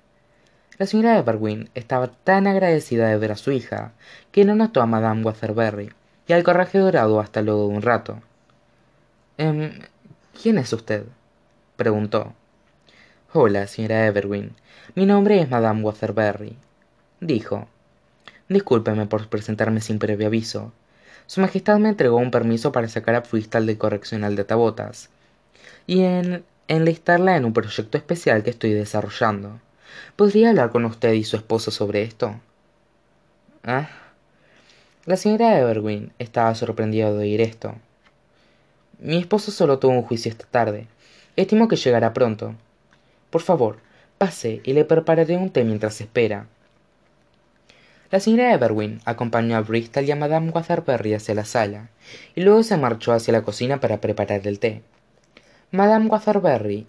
la 0.78 0.86
señora 0.86 1.18
everwin 1.18 1.70
estaba 1.74 2.08
tan 2.08 2.46
agradecida 2.46 3.08
de 3.08 3.16
ver 3.16 3.32
a 3.32 3.36
su 3.36 3.52
hija 3.52 3.92
que 4.32 4.44
no 4.44 4.54
notó 4.56 4.82
a 4.82 4.86
madame 4.86 5.22
waterbury 5.22 5.92
y 6.26 6.32
al 6.32 6.42
coraje 6.42 6.78
dorado 6.78 7.20
hasta 7.20 7.42
luego 7.42 7.68
de 7.68 7.74
un 7.74 7.82
rato. 7.82 8.20
Em, 9.38 9.80
quién 10.40 10.58
es 10.58 10.72
usted 10.72 11.04
preguntó. 11.76 12.32
Hola 13.32 13.66
señora 13.66 14.06
everwin. 14.06 14.52
Mi 14.94 15.06
nombre 15.06 15.40
es 15.40 15.48
madame 15.48 15.82
waterbury 15.82 16.56
dijo. 17.20 17.68
Discúlpeme 18.48 19.06
por 19.06 19.28
presentarme 19.28 19.80
sin 19.80 19.98
previo 19.98 20.26
aviso. 20.26 20.72
Su 21.26 21.40
majestad 21.40 21.78
me 21.78 21.88
entregó 21.88 22.16
un 22.16 22.30
permiso 22.30 22.72
para 22.72 22.88
sacar 22.88 23.14
a 23.14 23.20
bristol 23.20 23.66
del 23.66 23.78
correccional 23.78 24.36
de 24.36 24.44
tabotas 24.44 25.08
y 25.86 26.02
en 26.02 26.44
enlistarla 26.68 27.36
en 27.36 27.44
un 27.44 27.52
proyecto 27.52 27.96
especial 27.96 28.42
que 28.42 28.50
estoy 28.50 28.72
desarrollando 28.72 29.60
podría 30.16 30.50
hablar 30.50 30.70
con 30.70 30.84
usted 30.84 31.12
y 31.12 31.24
su 31.24 31.36
esposo 31.36 31.70
sobre 31.70 32.02
esto 32.02 32.34
ah 33.64 33.88
la 35.06 35.18
señora 35.18 35.58
everwin 35.58 36.12
estaba 36.18 36.54
sorprendida 36.54 37.12
de 37.12 37.18
oír 37.18 37.42
esto. 37.42 37.74
Mi 38.98 39.18
esposo 39.18 39.50
solo 39.50 39.78
tuvo 39.78 39.92
un 39.92 40.00
juicio 40.00 40.30
esta 40.30 40.46
tarde. 40.46 40.86
Estimo 41.36 41.68
que 41.68 41.76
llegará 41.76 42.14
pronto. 42.14 42.54
Por 43.28 43.42
favor 43.42 43.76
pase 44.16 44.62
y 44.64 44.72
le 44.72 44.86
prepararé 44.86 45.36
un 45.36 45.50
té 45.50 45.62
mientras 45.62 46.00
espera. 46.00 46.46
La 48.10 48.18
señora 48.18 48.54
everwin 48.54 49.02
acompañó 49.04 49.56
a 49.56 49.60
bristol 49.60 50.04
y 50.04 50.12
a 50.12 50.16
madame 50.16 50.50
waterbury 50.50 51.12
hacia 51.12 51.34
la 51.34 51.44
sala 51.44 51.90
y 52.34 52.40
luego 52.40 52.62
se 52.62 52.78
marchó 52.78 53.12
hacia 53.12 53.32
la 53.32 53.42
cocina 53.42 53.80
para 53.80 54.00
preparar 54.00 54.46
el 54.46 54.58
té. 54.58 54.80
Madame 55.70 56.06
waterbury 56.06 56.86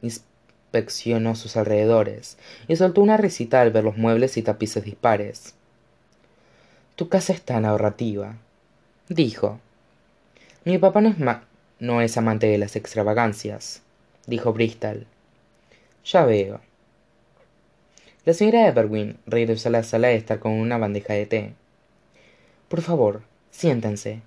inspeccionó 0.76 1.36
sus 1.36 1.56
alrededores 1.58 2.38
y 2.68 2.76
soltó 2.76 3.02
una 3.02 3.18
risita 3.18 3.62
al 3.62 3.72
ver 3.72 3.84
los 3.84 3.98
muebles 3.98 4.38
y 4.38 4.42
tapices 4.42 4.84
dispares. 4.84 5.54
Tu 6.96 7.08
casa 7.08 7.34
es 7.34 7.42
tan 7.42 7.66
ahorrativa 7.66 8.36
dijo. 9.08 9.60
Mi 10.64 10.78
papá 10.78 11.00
no 11.02 11.10
es, 11.10 11.18
no 11.80 12.02
es 12.02 12.18
amante 12.18 12.48
de 12.48 12.58
las 12.58 12.76
extravagancias 12.76 13.82
dijo 14.28 14.52
bristol. 14.54 15.06
Ya 16.04 16.26
veo. 16.26 16.60
La 18.26 18.34
señora 18.34 18.68
everwin 18.68 19.18
regresó 19.28 19.70
a 19.70 19.72
la 19.72 19.84
sala 19.84 20.08
de 20.08 20.16
estar 20.16 20.40
con 20.40 20.54
una 20.54 20.78
bandeja 20.78 21.14
de 21.14 21.26
té. 21.26 21.54
Por 22.68 22.82
favor 22.82 23.22
siéntense 23.52 24.22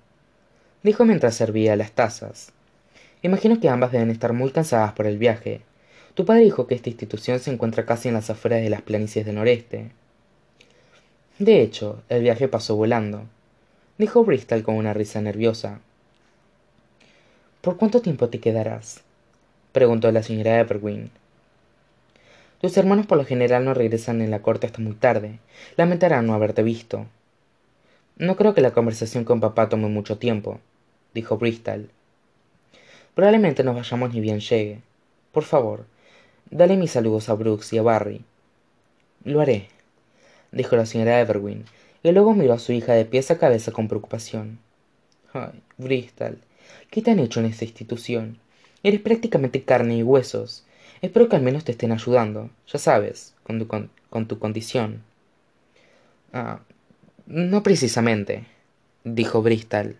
dijo 0.81 1.05
mientras 1.05 1.35
servía 1.35 1.75
las 1.75 1.91
tazas. 1.91 2.53
Imagino 3.21 3.59
que 3.59 3.67
ambas 3.67 3.91
deben 3.91 4.09
estar 4.09 4.31
muy 4.31 4.51
cansadas 4.51 4.93
por 4.93 5.05
el 5.05 5.17
viaje 5.17 5.61
tu 6.19 6.25
padre 6.25 6.41
dijo 6.41 6.67
que 6.67 6.75
esta 6.75 6.89
institución 6.89 7.39
se 7.39 7.49
encuentra 7.49 7.85
casi 7.85 8.09
en 8.09 8.13
las 8.13 8.29
afueras 8.29 8.61
de 8.61 8.69
las 8.69 8.81
planicies 8.81 9.25
del 9.25 9.35
noreste. 9.35 9.89
De 11.37 11.61
hecho 11.61 12.03
el 12.09 12.23
viaje 12.23 12.49
pasó 12.49 12.75
volando 12.75 13.23
dijo 13.97 14.25
bristol 14.25 14.61
con 14.61 14.75
una 14.75 14.93
risa 14.93 15.21
nerviosa. 15.21 15.79
Por 17.61 17.77
cuánto 17.77 18.01
tiempo 18.01 18.27
te 18.27 18.41
quedarás 18.41 19.01
preguntó 19.71 20.11
la 20.11 20.21
señora 20.21 20.59
everwin 20.59 21.09
tus 22.59 22.75
hermanos 22.75 23.05
por 23.05 23.17
lo 23.17 23.23
general 23.23 23.63
no 23.63 23.73
regresan 23.73 24.21
en 24.21 24.29
la 24.29 24.41
corte 24.41 24.67
hasta 24.67 24.81
muy 24.81 24.95
tarde. 24.95 25.39
Lamentarán 25.77 26.27
no 26.27 26.33
haberte 26.33 26.63
visto. 26.63 27.05
No 28.17 28.35
creo 28.35 28.53
que 28.53 28.59
la 28.59 28.71
conversación 28.71 29.23
con 29.23 29.39
papá 29.39 29.69
tome 29.69 29.87
mucho 29.87 30.17
tiempo 30.17 30.59
dijo 31.13 31.37
bristol. 31.37 31.89
Probablemente 33.15 33.63
nos 33.63 33.75
vayamos 33.75 34.13
ni 34.13 34.19
bien 34.19 34.41
llegue. 34.41 34.81
Por 35.31 35.45
favor 35.45 35.85
dale 36.51 36.77
mis 36.77 36.91
saludos 36.91 37.29
a 37.29 37.33
brooks 37.33 37.73
y 37.73 37.77
a 37.77 37.81
barry. 37.81 38.23
Lo 39.23 39.41
haré 39.41 39.67
dijo 40.51 40.75
la 40.75 40.85
señora 40.85 41.19
everwin 41.19 41.65
y 42.01 42.11
luego 42.11 42.33
miró 42.33 42.53
a 42.53 42.59
su 42.59 42.71
hija 42.71 42.93
de 42.93 43.05
pies 43.05 43.29
a 43.31 43.37
cabeza 43.37 43.71
con 43.71 43.87
preocupación. 43.87 44.59
Ay 45.33 45.61
bristol 45.77 46.39
qué 46.89 47.01
te 47.01 47.11
han 47.11 47.19
hecho 47.19 47.39
en 47.39 47.47
esta 47.47 47.65
institución 47.65 48.39
eres 48.83 49.01
prácticamente 49.01 49.63
carne 49.63 49.97
y 49.97 50.03
huesos. 50.03 50.65
Espero 51.01 51.29
que 51.29 51.35
al 51.35 51.41
menos 51.41 51.63
te 51.65 51.71
estén 51.71 51.91
ayudando 51.91 52.49
ya 52.67 52.79
sabes 52.79 53.35
con 53.43 53.59
tu, 53.59 53.67
con, 53.67 54.27
tu 54.27 54.39
condición. 54.39 55.03
Ah 56.33 56.59
no 57.29 57.61
precisamente 57.61 58.47
dijo 59.03 59.43
bristol 59.43 59.97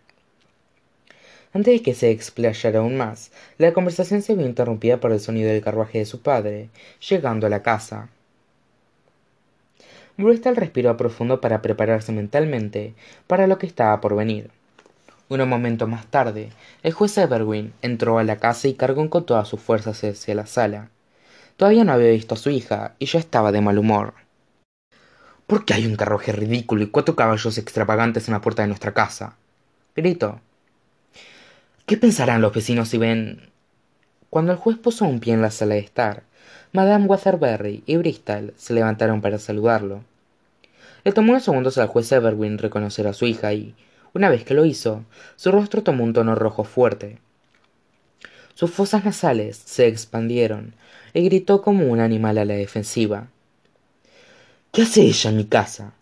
antes 1.53 1.73
de 1.73 1.81
que 1.81 1.93
se 1.93 2.11
explayara 2.11 2.79
aún 2.79 2.97
más 2.97 3.31
la 3.57 3.73
conversación 3.73 4.21
se 4.21 4.35
vio 4.35 4.45
interrumpida 4.45 4.99
por 4.99 5.11
el 5.11 5.19
sonido 5.19 5.49
del 5.49 5.63
carruaje 5.63 5.99
de 5.99 6.05
su 6.05 6.21
padre 6.21 6.69
llegando 7.07 7.47
a 7.47 7.49
la 7.49 7.63
casa. 7.63 8.09
Bristol 10.17 10.57
respiró 10.57 10.95
profundo 10.97 11.39
para 11.39 11.61
prepararse 11.61 12.11
mentalmente 12.11 12.93
para 13.25 13.47
lo 13.47 13.57
que 13.57 13.67
estaba 13.67 14.01
por 14.01 14.15
venir. 14.15 14.51
Un 15.29 15.47
momento 15.47 15.87
más 15.87 16.07
tarde 16.07 16.49
el 16.83 16.91
juez 16.91 17.17
everwin 17.17 17.73
entró 17.81 18.19
a 18.19 18.23
la 18.23 18.37
casa 18.37 18.67
y 18.67 18.73
cargó 18.73 19.09
con 19.09 19.25
todas 19.25 19.47
sus 19.47 19.61
fuerzas 19.61 20.03
hacia 20.03 20.35
la 20.35 20.45
sala. 20.45 20.89
Todavía 21.55 21.83
no 21.83 21.93
había 21.93 22.11
visto 22.11 22.35
a 22.35 22.37
su 22.37 22.49
hija 22.49 22.95
y 22.99 23.05
ya 23.05 23.19
estaba 23.19 23.51
de 23.51 23.61
mal 23.61 23.77
humor. 23.77 24.13
Por 25.47 25.65
qué 25.65 25.73
hay 25.73 25.85
un 25.85 25.95
carruaje 25.95 26.31
ridículo 26.31 26.83
y 26.83 26.89
cuatro 26.89 27.15
caballos 27.15 27.57
extravagantes 27.57 28.27
en 28.27 28.33
la 28.33 28.41
puerta 28.41 28.61
de 28.61 28.67
nuestra 28.67 28.93
casa 28.93 29.35
gritó 29.95 30.41
qué 31.89 31.97
pensarán 31.97 32.43
los 32.43 32.53
vecinos 32.53 32.89
si 32.89 32.99
ven 32.99 33.49
cuando 34.29 34.51
el 34.51 34.59
juez 34.59 34.77
puso 34.77 35.05
un 35.05 35.19
pie 35.19 35.33
en 35.33 35.41
la 35.41 35.49
sala 35.49 35.73
de 35.73 35.79
estar 35.79 36.21
madame 36.71 37.07
waterbury 37.07 37.81
y 37.87 37.97
bristol 37.97 38.53
se 38.57 38.75
levantaron 38.75 39.21
para 39.21 39.39
saludarlo 39.39 40.03
le 41.03 41.11
tomó 41.13 41.31
unos 41.31 41.45
segundos 41.45 41.79
al 41.79 41.87
juez 41.87 42.11
everwin 42.11 42.59
reconocer 42.59 43.07
a 43.07 43.13
su 43.13 43.25
hija 43.25 43.53
y 43.53 43.73
una 44.13 44.29
vez 44.29 44.43
que 44.43 44.53
lo 44.53 44.65
hizo 44.65 45.03
su 45.35 45.51
rostro 45.51 45.81
tomó 45.81 46.03
un 46.03 46.13
tono 46.13 46.35
rojo 46.35 46.63
fuerte. 46.63 47.17
Sus 48.53 48.69
fosas 48.69 49.03
nasales 49.03 49.57
se 49.57 49.87
expandieron 49.87 50.75
y 51.15 51.23
gritó 51.23 51.63
como 51.63 51.87
un 51.87 51.99
animal 52.01 52.37
a 52.37 52.45
la 52.45 52.53
defensiva. 52.53 53.29
Qué 54.71 54.83
hace 54.83 55.01
ella 55.01 55.31
en 55.31 55.37
mi 55.37 55.45
casa 55.45 55.93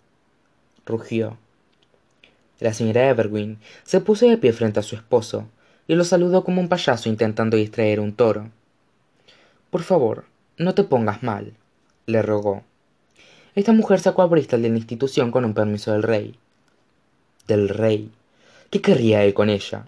rugió. 0.86 1.38
La 2.60 2.74
señora 2.74 3.08
evergreen 3.08 3.60
se 3.86 4.02
puso 4.02 4.28
de 4.28 4.38
pie 4.38 4.52
frente 4.52 4.82
a 4.82 4.84
su 4.84 4.96
esposo 4.98 5.48
y 5.88 5.96
lo 5.96 6.04
saludó 6.04 6.44
como 6.44 6.62
un 6.62 6.70
payaso 6.70 7.10
intentando 7.10 7.58
distraer 7.58 8.00
un 8.00 8.14
toro. 8.14 8.50
Por 9.70 9.84
favor 9.84 10.26
no 10.58 10.74
te 10.74 10.84
pongas 10.84 11.24
mal 11.24 11.54
le 12.06 12.22
rogó. 12.22 12.64
Esta 13.56 13.74
mujer 13.74 14.00
sacó 14.00 14.22
a 14.22 14.28
bristol 14.28 14.62
de 14.62 14.70
la 14.70 14.78
institución 14.78 15.32
con 15.32 15.44
un 15.44 15.54
permiso 15.54 15.92
del 15.92 16.04
rey. 16.04 16.36
Del 17.48 17.70
rey 17.70 18.12
qué 18.70 18.82
querría 18.82 19.24
él 19.24 19.34
con 19.34 19.50
ella 19.50 19.86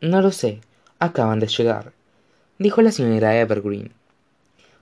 no 0.00 0.20
lo 0.20 0.30
sé 0.30 0.60
acaban 0.98 1.40
de 1.40 1.46
llegar 1.46 1.92
dijo 2.58 2.82
la 2.82 2.92
señora 2.92 3.38
evergreen. 3.40 3.92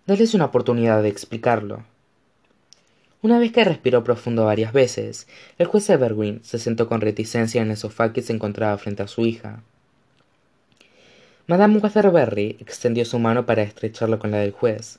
Dales 0.06 0.34
una 0.34 0.46
oportunidad 0.46 1.02
de 1.02 1.08
explicarlo. 1.08 1.84
Una 3.22 3.38
vez 3.38 3.52
que 3.52 3.64
respiró 3.64 4.02
profundo 4.02 4.44
varias 4.44 4.72
veces 4.72 5.28
el 5.58 5.66
juez 5.66 5.88
evergreen 5.90 6.40
se 6.42 6.58
sentó 6.58 6.88
con 6.88 7.00
reticencia 7.00 7.62
en 7.62 7.70
el 7.70 7.76
sofá 7.76 8.12
que 8.12 8.22
se 8.22 8.32
encontraba 8.32 8.76
frente 8.78 9.02
a 9.02 9.08
su 9.08 9.24
hija 9.26 9.62
madame 11.46 11.78
Waterbury 11.78 12.56
extendió 12.60 13.04
su 13.04 13.18
mano 13.18 13.46
para 13.46 13.62
estrecharlo 13.62 14.18
con 14.18 14.30
la 14.30 14.38
del 14.38 14.52
juez 14.52 14.98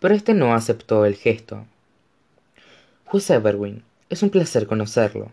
pero 0.00 0.14
éste 0.14 0.34
no 0.34 0.52
aceptó 0.52 1.04
el 1.04 1.14
gesto. 1.14 1.64
Juez 3.04 3.30
evergreen 3.30 3.84
es 4.08 4.22
un 4.22 4.30
placer 4.30 4.66
conocerlo 4.66 5.30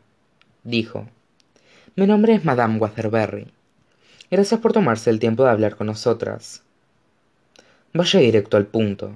dijo. 0.64 1.08
Mi 1.96 2.06
nombre 2.06 2.34
es 2.36 2.46
madame 2.46 2.78
Waterbury 2.78 3.48
gracias 4.30 4.60
por 4.60 4.74
tomarse 4.74 5.10
el 5.10 5.20
tiempo 5.20 5.44
de 5.44 5.52
hablar 5.52 5.76
con 5.76 5.88
nosotras 5.88 6.62
vaya 7.94 8.20
directo 8.20 8.58
al 8.58 8.66
punto 8.68 9.16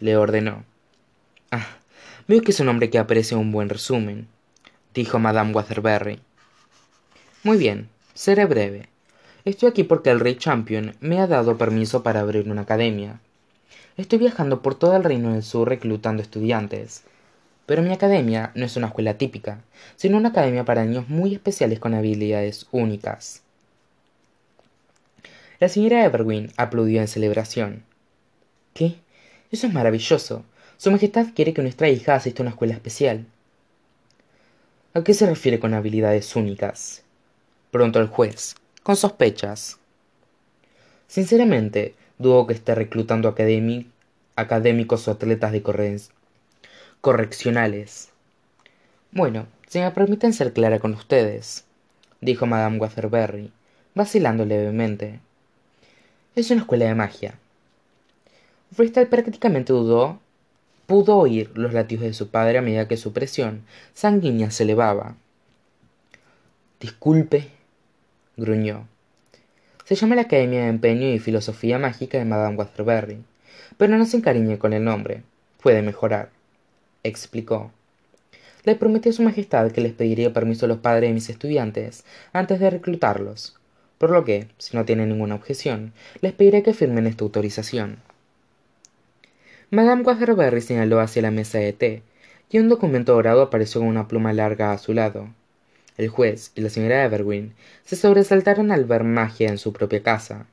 le 0.00 0.16
ordenó. 0.16 0.64
Ah 1.50 1.66
veo 2.28 2.42
que 2.42 2.50
es 2.50 2.60
un 2.60 2.68
hombre 2.68 2.90
que 2.90 2.98
aprecia 2.98 3.36
un 3.36 3.52
buen 3.52 3.68
resumen 3.68 4.26
dijo 4.94 5.18
madame 5.18 5.52
Waterbury 5.52 6.18
muy 7.44 7.56
bien 7.56 7.88
seré 8.14 8.44
breve 8.46 8.88
estoy 9.50 9.68
aquí 9.68 9.84
porque 9.84 10.10
el 10.10 10.20
rey 10.20 10.34
champion 10.36 10.94
me 11.00 11.20
ha 11.20 11.26
dado 11.26 11.56
permiso 11.56 12.02
para 12.02 12.20
abrir 12.20 12.50
una 12.50 12.62
academia. 12.62 13.20
Estoy 13.96 14.18
viajando 14.18 14.60
por 14.60 14.74
todo 14.74 14.96
el 14.96 15.04
reino 15.04 15.32
del 15.32 15.42
sur 15.42 15.68
reclutando 15.68 16.22
estudiantes. 16.22 17.04
Pero 17.64 17.82
mi 17.82 17.92
academia 17.92 18.52
no 18.54 18.64
es 18.64 18.76
una 18.76 18.88
escuela 18.88 19.18
típica 19.18 19.60
sino 19.96 20.18
una 20.18 20.28
academia 20.28 20.64
para 20.64 20.84
niños 20.84 21.08
muy 21.08 21.34
especiales 21.34 21.78
con 21.78 21.94
habilidades 21.94 22.66
únicas. 22.70 23.42
La 25.58 25.68
señora 25.68 26.04
evergreen 26.04 26.52
aplaudió 26.56 27.00
en 27.00 27.08
celebración. 27.08 27.82
Qué 28.74 28.96
eso 29.50 29.66
es 29.66 29.72
maravilloso. 29.72 30.44
Su 30.76 30.90
majestad 30.90 31.28
quiere 31.34 31.54
que 31.54 31.62
nuestra 31.62 31.88
hija 31.88 32.14
asista 32.14 32.42
a 32.42 32.44
una 32.44 32.50
escuela 32.50 32.74
especial. 32.74 33.24
A 34.92 35.02
qué 35.02 35.14
se 35.14 35.26
refiere 35.26 35.58
con 35.58 35.72
habilidades 35.72 36.36
únicas 36.36 37.02
preguntó 37.70 38.00
el 38.00 38.06
juez 38.06 38.54
con 38.86 38.94
sospechas. 38.94 39.78
Sinceramente 41.08 41.96
dudo 42.18 42.46
que 42.46 42.52
esté 42.52 42.72
reclutando 42.72 43.28
académicos 44.36 45.08
o 45.08 45.10
atletas 45.10 45.50
de 45.50 45.60
correccionales. 47.00 48.10
Bueno 49.10 49.48
si 49.66 49.80
me 49.80 49.90
permiten 49.90 50.32
ser 50.32 50.52
clara 50.52 50.78
con 50.78 50.94
ustedes 50.94 51.64
dijo 52.20 52.46
madame 52.46 52.78
Waterbury, 52.78 53.50
vacilando 53.96 54.44
levemente. 54.44 55.18
Es 56.36 56.52
una 56.52 56.60
escuela 56.60 56.84
de 56.84 56.94
magia. 56.94 57.40
Bristol 58.70 59.08
prácticamente 59.08 59.72
dudó 59.72 60.20
pudo 60.86 61.16
oír 61.16 61.50
los 61.58 61.72
latidos 61.72 62.04
de 62.04 62.14
su 62.14 62.28
padre 62.28 62.58
a 62.58 62.62
medida 62.62 62.86
que 62.86 62.96
su 62.96 63.12
presión 63.12 63.64
sanguínea 63.94 64.52
se 64.52 64.62
elevaba. 64.62 65.16
Disculpe 66.78 67.55
gruñó. 68.36 68.88
Se 69.84 69.94
llama 69.94 70.14
la 70.14 70.22
academia 70.22 70.62
de 70.62 70.68
empeño 70.68 71.08
y 71.08 71.18
filosofía 71.18 71.78
mágica 71.78 72.18
de 72.18 72.24
madame 72.24 72.56
Waterbury, 72.56 73.18
pero 73.76 73.96
no 73.96 74.04
se 74.04 74.16
encariñe 74.16 74.58
con 74.58 74.72
el 74.72 74.84
nombre. 74.84 75.22
Puede 75.62 75.82
mejorar 75.82 76.30
explicó. 77.08 77.70
Le 78.64 78.74
prometí 78.74 79.10
a 79.10 79.12
su 79.12 79.22
majestad 79.22 79.70
que 79.70 79.80
les 79.80 79.92
pediría 79.92 80.32
permiso 80.32 80.66
a 80.66 80.68
los 80.68 80.78
padres 80.78 81.08
de 81.08 81.14
mis 81.14 81.30
estudiantes 81.30 82.04
antes 82.32 82.58
de 82.58 82.70
reclutarlos 82.70 83.56
por 83.98 84.10
lo 84.10 84.24
que 84.24 84.48
si 84.58 84.76
no 84.76 84.84
tienen 84.84 85.08
ninguna 85.08 85.36
objeción 85.36 85.92
les 86.20 86.32
pediré 86.32 86.62
que 86.62 86.74
firmen 86.74 87.06
esta 87.06 87.24
autorización. 87.24 87.98
Madame 89.70 90.02
Waterbury 90.02 90.60
señaló 90.60 91.00
hacia 91.00 91.22
la 91.22 91.30
mesa 91.30 91.58
de 91.58 91.72
té 91.72 92.02
y 92.50 92.58
un 92.58 92.68
documento 92.68 93.14
dorado 93.14 93.42
apareció 93.42 93.80
con 93.80 93.88
una 93.88 94.06
pluma 94.06 94.32
larga 94.32 94.72
a 94.72 94.78
su 94.78 94.92
lado 94.92 95.28
el 95.98 96.08
juez 96.08 96.52
y 96.54 96.60
la 96.60 96.70
señora 96.70 97.04
evergreen 97.04 97.54
se 97.84 97.96
sobresaltaron 97.96 98.72
al 98.72 98.84
ver 98.84 99.04
magia 99.04 99.48
en 99.48 99.58
su 99.58 99.72
propia 99.72 100.02
casa. 100.02 100.46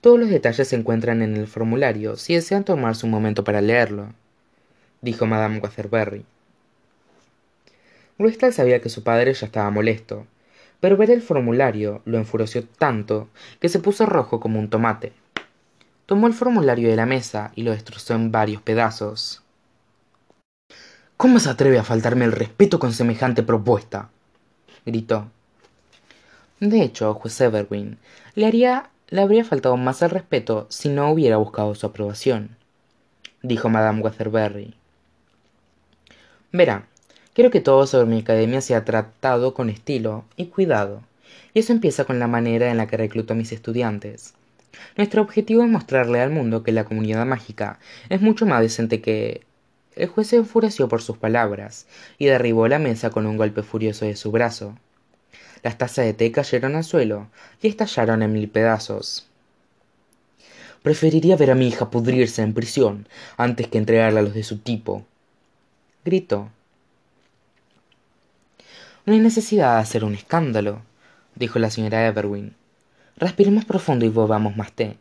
Todos 0.00 0.18
los 0.18 0.30
detalles 0.30 0.68
se 0.68 0.76
encuentran 0.76 1.22
en 1.22 1.36
el 1.36 1.46
formulario 1.46 2.16
si 2.16 2.34
desean 2.34 2.64
tomarse 2.64 3.06
un 3.06 3.12
momento 3.12 3.44
para 3.44 3.60
leerlo 3.60 4.14
dijo 5.00 5.26
madame 5.26 5.60
Waterbury. 5.60 6.24
Bristol 8.18 8.52
sabía 8.52 8.80
que 8.80 8.88
su 8.88 9.04
padre 9.04 9.32
ya 9.32 9.46
estaba 9.46 9.70
molesto 9.70 10.26
pero 10.80 10.96
ver 10.96 11.10
el 11.10 11.22
formulario 11.22 12.02
lo 12.04 12.18
enfureció 12.18 12.64
tanto 12.64 13.28
que 13.60 13.68
se 13.68 13.80
puso 13.80 14.06
rojo 14.06 14.40
como 14.40 14.58
un 14.60 14.70
tomate. 14.70 15.12
Tomó 16.06 16.26
el 16.26 16.34
formulario 16.34 16.88
de 16.88 16.96
la 16.96 17.06
mesa 17.06 17.52
y 17.54 17.62
lo 17.62 17.72
destrozó 17.72 18.14
en 18.14 18.30
varios 18.30 18.62
pedazos 18.62 19.42
cómo 21.18 21.40
se 21.40 21.50
atreve 21.50 21.80
a 21.80 21.84
faltarme 21.84 22.24
el 22.24 22.30
respeto 22.30 22.78
con 22.78 22.92
semejante 22.92 23.42
propuesta 23.42 24.08
gritó. 24.86 25.28
De 26.60 26.80
hecho 26.82 27.12
juez 27.12 27.40
evergreen 27.40 27.98
le 28.36 28.48
le 29.10 29.20
habría 29.20 29.44
faltado 29.44 29.76
más 29.76 30.00
el 30.02 30.10
respeto 30.10 30.66
si 30.70 30.88
no 30.88 31.10
hubiera 31.10 31.36
buscado 31.36 31.74
su 31.74 31.86
aprobación 31.86 32.56
dijo 33.42 33.68
madame 33.68 34.00
Waterbury. 34.00 34.74
verá 36.52 36.86
quiero 37.34 37.50
que 37.50 37.60
todo 37.60 37.88
sobre 37.88 38.06
mi 38.06 38.20
academia 38.20 38.60
sea 38.60 38.84
tratado 38.84 39.54
con 39.54 39.70
estilo 39.70 40.24
y 40.36 40.46
cuidado 40.46 41.02
y 41.52 41.58
eso 41.58 41.72
empieza 41.72 42.04
con 42.04 42.20
la 42.20 42.28
manera 42.28 42.70
en 42.70 42.76
la 42.76 42.86
que 42.86 42.96
recluto 42.96 43.32
a 43.32 43.36
mis 43.36 43.50
estudiantes. 43.50 44.34
Nuestro 44.96 45.22
objetivo 45.22 45.64
es 45.64 45.68
mostrarle 45.68 46.20
al 46.20 46.30
mundo 46.30 46.62
que 46.62 46.70
la 46.70 46.84
comunidad 46.84 47.26
mágica 47.26 47.80
es 48.08 48.20
mucho 48.20 48.46
más 48.46 48.60
decente 48.60 49.00
que 49.00 49.47
el 49.98 50.08
juez 50.08 50.28
se 50.28 50.36
enfureció 50.36 50.88
por 50.88 51.02
sus 51.02 51.18
palabras 51.18 51.86
y 52.18 52.26
derribó 52.26 52.68
la 52.68 52.78
mesa 52.78 53.10
con 53.10 53.26
un 53.26 53.36
golpe 53.36 53.62
furioso 53.62 54.04
de 54.04 54.16
su 54.16 54.30
brazo. 54.30 54.78
Las 55.62 55.76
tazas 55.76 56.04
de 56.04 56.14
té 56.14 56.32
cayeron 56.32 56.76
al 56.76 56.84
suelo 56.84 57.28
y 57.60 57.68
estallaron 57.68 58.22
en 58.22 58.32
mil 58.32 58.48
pedazos. 58.48 59.26
Preferiría 60.82 61.36
ver 61.36 61.50
a 61.50 61.54
mi 61.54 61.68
hija 61.68 61.90
pudrirse 61.90 62.42
en 62.42 62.54
prisión 62.54 63.08
antes 63.36 63.66
que 63.68 63.78
entregarla 63.78 64.20
a 64.20 64.22
los 64.22 64.34
de 64.34 64.44
su 64.44 64.58
tipo 64.58 65.04
gritó. 66.04 66.48
No 69.04 69.12
hay 69.12 69.20
necesidad 69.20 69.74
de 69.74 69.80
hacer 69.80 70.04
un 70.04 70.14
escándalo 70.14 70.82
dijo 71.38 71.58
la 71.58 71.70
señora 71.70 72.06
evergreen 72.06 72.54
respiremos 73.16 73.64
profundo 73.64 74.04
y 74.04 74.08
bebamos 74.08 74.56
más 74.56 74.72
té 74.72 74.98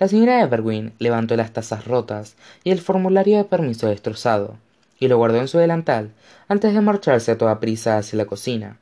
la 0.00 0.08
señora 0.08 0.40
evergreen 0.40 0.92
levantó 0.98 1.36
las 1.36 1.52
tazas 1.52 1.84
rotas 1.84 2.34
y 2.64 2.72
el 2.72 2.80
formulario 2.80 3.36
de 3.36 3.44
permiso 3.44 3.86
destrozado 3.86 4.56
y 4.98 5.06
lo 5.06 5.16
guardó 5.16 5.38
en 5.38 5.46
su 5.46 5.58
delantal 5.58 6.10
antes 6.48 6.74
de 6.74 6.80
marcharse 6.80 7.30
a 7.30 7.38
toda 7.38 7.60
prisa 7.60 7.98
hacia 7.98 8.16
la 8.16 8.24
cocina. 8.24 8.78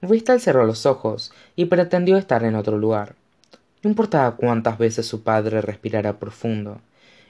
Bristol 0.00 0.40
cerró 0.40 0.64
los 0.64 0.86
ojos 0.86 1.32
y 1.54 1.66
pretendió 1.66 2.16
estar 2.16 2.42
en 2.44 2.54
otro 2.54 2.78
lugar. 2.78 3.14
No 3.82 3.90
importaba 3.90 4.36
cuántas 4.36 4.78
veces 4.78 5.06
su 5.06 5.22
padre 5.22 5.60
respirara 5.60 6.18
profundo 6.18 6.80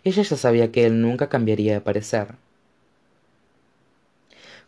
ella 0.05 0.23
ya 0.23 0.37
sabía 0.37 0.73
que 0.73 0.85
él 0.85 1.01
nunca 1.01 1.29
cambiaría 1.29 1.75
de 1.75 1.81
parecer. 1.81 2.35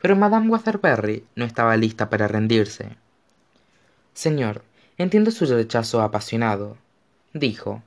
Pero 0.01 0.16
madame 0.16 0.49
Waterbury 0.49 1.24
no 1.34 1.44
estaba 1.44 1.76
lista 1.76 2.09
para 2.11 2.28
rendirse. 2.28 2.96
Señor 4.12 4.62
entiendo 4.96 5.32
su 5.32 5.44
rechazo 5.46 6.03
apasionado 6.03 6.76
dijo 7.32 7.82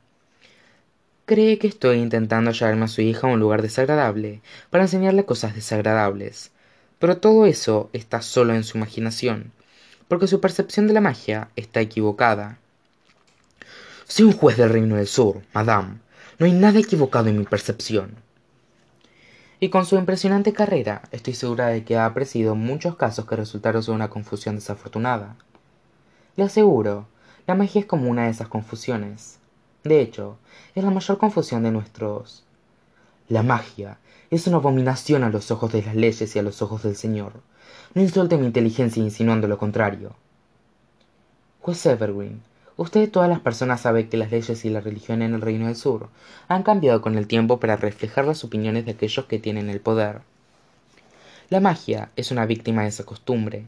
cree 1.28 1.59
que 1.59 1.67
estoy 1.67 1.99
intentando 1.99 2.49
llevarme 2.49 2.86
a 2.86 2.88
su 2.88 3.01
hija 3.01 3.28
a 3.28 3.30
un 3.30 3.39
lugar 3.39 3.61
desagradable 3.61 4.41
para 4.71 4.86
enseñarle 4.86 5.25
cosas 5.25 5.53
desagradables. 5.53 6.49
Pero 6.97 7.17
todo 7.17 7.45
eso 7.45 7.91
está 7.93 8.23
solo 8.23 8.55
en 8.55 8.63
su 8.63 8.78
imaginación 8.78 9.51
porque 10.07 10.28
su 10.28 10.39
percepción 10.39 10.88
de 10.88 10.93
la 10.93 11.01
magia 11.01 11.49
está 11.55 11.82
equivocada. 11.82 12.57
Soy 14.07 14.25
un 14.25 14.34
juez 14.34 14.57
del 14.57 14.69
reino 14.69 14.95
del 14.95 15.07
sur 15.07 15.41
madame 15.53 15.99
no 16.39 16.45
hay 16.45 16.53
nada 16.53 16.80
equivocado 16.80 17.30
en 17.30 17.38
mi 17.39 17.45
percepción. 17.45 18.15
Y 19.59 19.69
con 19.69 19.88
su 19.88 19.97
impresionante 19.97 20.53
carrera 20.53 21.01
estoy 21.11 21.34
segura 21.34 21.67
de 21.67 21.84
que 21.84 21.97
ha 21.97 22.05
apreciado 22.05 22.53
muchos 22.53 22.95
casos 22.95 23.25
que 23.25 23.36
resultaron 23.36 23.82
ser 23.82 23.95
una 23.95 24.09
confusión 24.09 24.55
desafortunada. 24.55 25.36
Le 26.36 26.43
aseguro 26.43 27.07
La 27.47 27.55
magia 27.55 27.82
es 27.82 27.88
como 27.88 28.09
una 28.09 28.25
de 28.25 28.32
esas 28.32 28.49
confusiones. 28.49 29.39
De 29.84 30.01
hecho, 30.01 30.38
es 30.75 30.84
la 30.84 30.91
mayor 30.91 31.17
confusión 31.17 31.63
de 31.63 31.71
nuestros... 31.71 32.43
La 33.30 33.43
magia 33.43 33.97
es 34.32 34.47
una 34.47 34.57
abominación 34.57 35.23
a 35.23 35.30
los 35.30 35.51
ojos 35.51 35.71
de 35.73 35.84
las 35.84 35.95
leyes 35.95 36.36
y 36.36 36.39
a 36.39 36.43
los 36.43 36.61
ojos 36.61 36.84
del 36.84 36.95
Señor. 36.95 37.34
No 37.93 38.01
insulte 38.01 38.38
mi 38.38 38.45
inteligencia 38.45 39.03
insinuando 39.03 39.47
lo 39.47 39.57
contrario. 39.57 40.15
Juez 41.61 41.86
Evergreen, 41.86 42.41
usted 42.78 43.01
de 43.01 43.07
todas 43.07 43.30
las 43.30 43.41
personas 43.41 43.82
sabe 43.82 44.07
que 44.07 44.15
las 44.15 44.32
leyes 44.32 44.63
y 44.63 44.69
la 44.69 44.80
religión 44.80 45.21
en 45.21 45.34
el 45.34 45.41
Reino 45.41 45.65
del 45.65 45.75
Sur 45.75 46.07
han 46.47 46.63
cambiado 46.63 47.01
con 47.01 47.17
el 47.17 47.28
tiempo 47.28 47.59
para 47.59 47.75
reflejar 47.75 48.25
las 48.25 48.45
opiniones 48.45 48.86
de 48.86 48.91
aquellos 48.91 49.25
que 49.25 49.39
tienen 49.39 49.69
el 49.69 49.82
poder. 49.82 50.21
La 51.49 51.59
magia 51.59 52.11
es 52.15 52.32
una 52.32 52.45
víctima 52.45 52.84
de 52.84 52.89
esa 52.89 53.05
costumbre. 53.05 53.67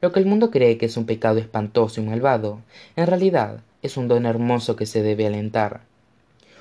Lo 0.00 0.12
que 0.12 0.20
el 0.20 0.26
mundo 0.26 0.50
cree 0.50 0.78
que 0.78 0.86
es 0.86 0.96
un 0.96 1.06
pecado 1.06 1.38
espantoso 1.38 2.00
y 2.00 2.04
malvado, 2.04 2.60
en 2.96 3.06
realidad 3.06 3.62
es 3.82 3.96
un 3.96 4.08
don 4.08 4.26
hermoso 4.26 4.76
que 4.76 4.86
se 4.86 5.02
debe 5.02 5.26
alentar. 5.26 5.82